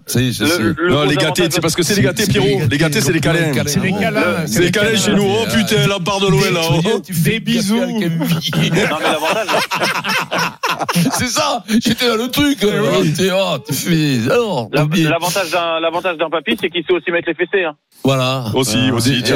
Non, 0.89 1.03
les 1.03 1.15
gâtés, 1.15 1.47
c'est 1.49 1.61
parce 1.61 1.75
que 1.75 1.83
c'est 1.83 1.95
les 1.95 2.01
gâtés, 2.01 2.25
c'est- 2.25 2.31
Pierrot. 2.31 2.61
Les 2.69 2.77
gâtés, 2.77 3.01
c'est 3.01 3.13
les 3.13 3.19
câlins. 3.21 3.53
C'est 3.65 3.79
les 3.81 3.91
câlins. 3.91 4.45
C'est 4.45 4.61
les 4.61 4.71
câlins 4.71 4.97
chez 4.97 5.13
nous. 5.13 5.23
Oh 5.27 5.45
putain, 5.53 5.87
la 5.87 5.99
part 5.99 6.19
de 6.19 6.27
l'OL 6.27 6.53
là. 6.53 6.61
Tu 7.05 7.13
fais 7.13 7.31
Des 7.31 7.39
bisous. 7.39 7.77
Non 7.77 7.99
mais 7.99 8.09
l'avantage. 8.09 9.47
C'est 11.13 11.27
ça, 11.27 11.63
j'étais 11.69 12.07
dans 12.07 12.15
le 12.15 12.29
truc. 12.29 12.57
Oh, 12.63 13.03
t'es- 13.15 13.29
oh. 13.31 14.69
L'avantage 14.71 15.51
d'un 15.51 15.79
l'avantage 15.79 16.17
d'un 16.17 16.29
papy, 16.29 16.57
c'est 16.59 16.69
qu'il 16.69 16.83
sait 16.85 16.93
aussi 16.93 17.11
mettre 17.11 17.27
les 17.29 17.33
fessées. 17.35 17.63
Hein. 17.65 17.75
Voilà. 18.03 18.45
Aussi, 18.53 18.77
Ah, 18.89 18.93
aussi, 18.93 19.21
tu 19.23 19.33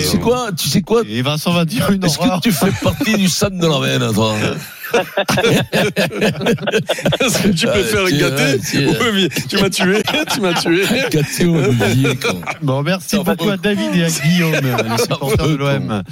sais 0.00 0.18
quoi 0.18 0.48
Tu 0.56 0.68
sais 0.68 0.82
quoi 0.82 1.02
Et 1.08 1.22
Vincent 1.22 1.52
va 1.52 1.64
dire 1.64 1.90
une 1.90 2.04
Est-ce 2.04 2.18
que 2.18 2.40
tu 2.40 2.50
fais 2.52 2.70
partie 2.82 3.14
du 3.16 3.28
sang 3.28 3.48
de 3.50 3.66
la 3.66 3.78
veine, 3.98 4.12
toi 4.12 4.34
Est-ce 7.20 7.42
que 7.42 7.48
tu 7.50 7.66
Ah, 7.68 7.70
préfères. 7.70 8.04
Ouais, 8.04 9.12
mais 9.14 9.28
Tu 9.48 9.56
m'as 9.58 9.70
tué, 9.70 10.02
tu 10.32 10.40
m'as 10.40 10.54
tué. 10.54 10.82
Gâté 11.10 11.44
au. 11.46 11.56
Bon, 12.62 12.82
merci 12.82 13.16
beaucoup 13.18 13.50
à. 13.50 13.56
David 13.56 13.94
et 13.94 14.04
à 14.04 14.08
Guillaume, 14.08 14.52
les 14.54 14.98
supporters 15.02 15.48
de 15.48 15.54
l'OM. 15.56 16.02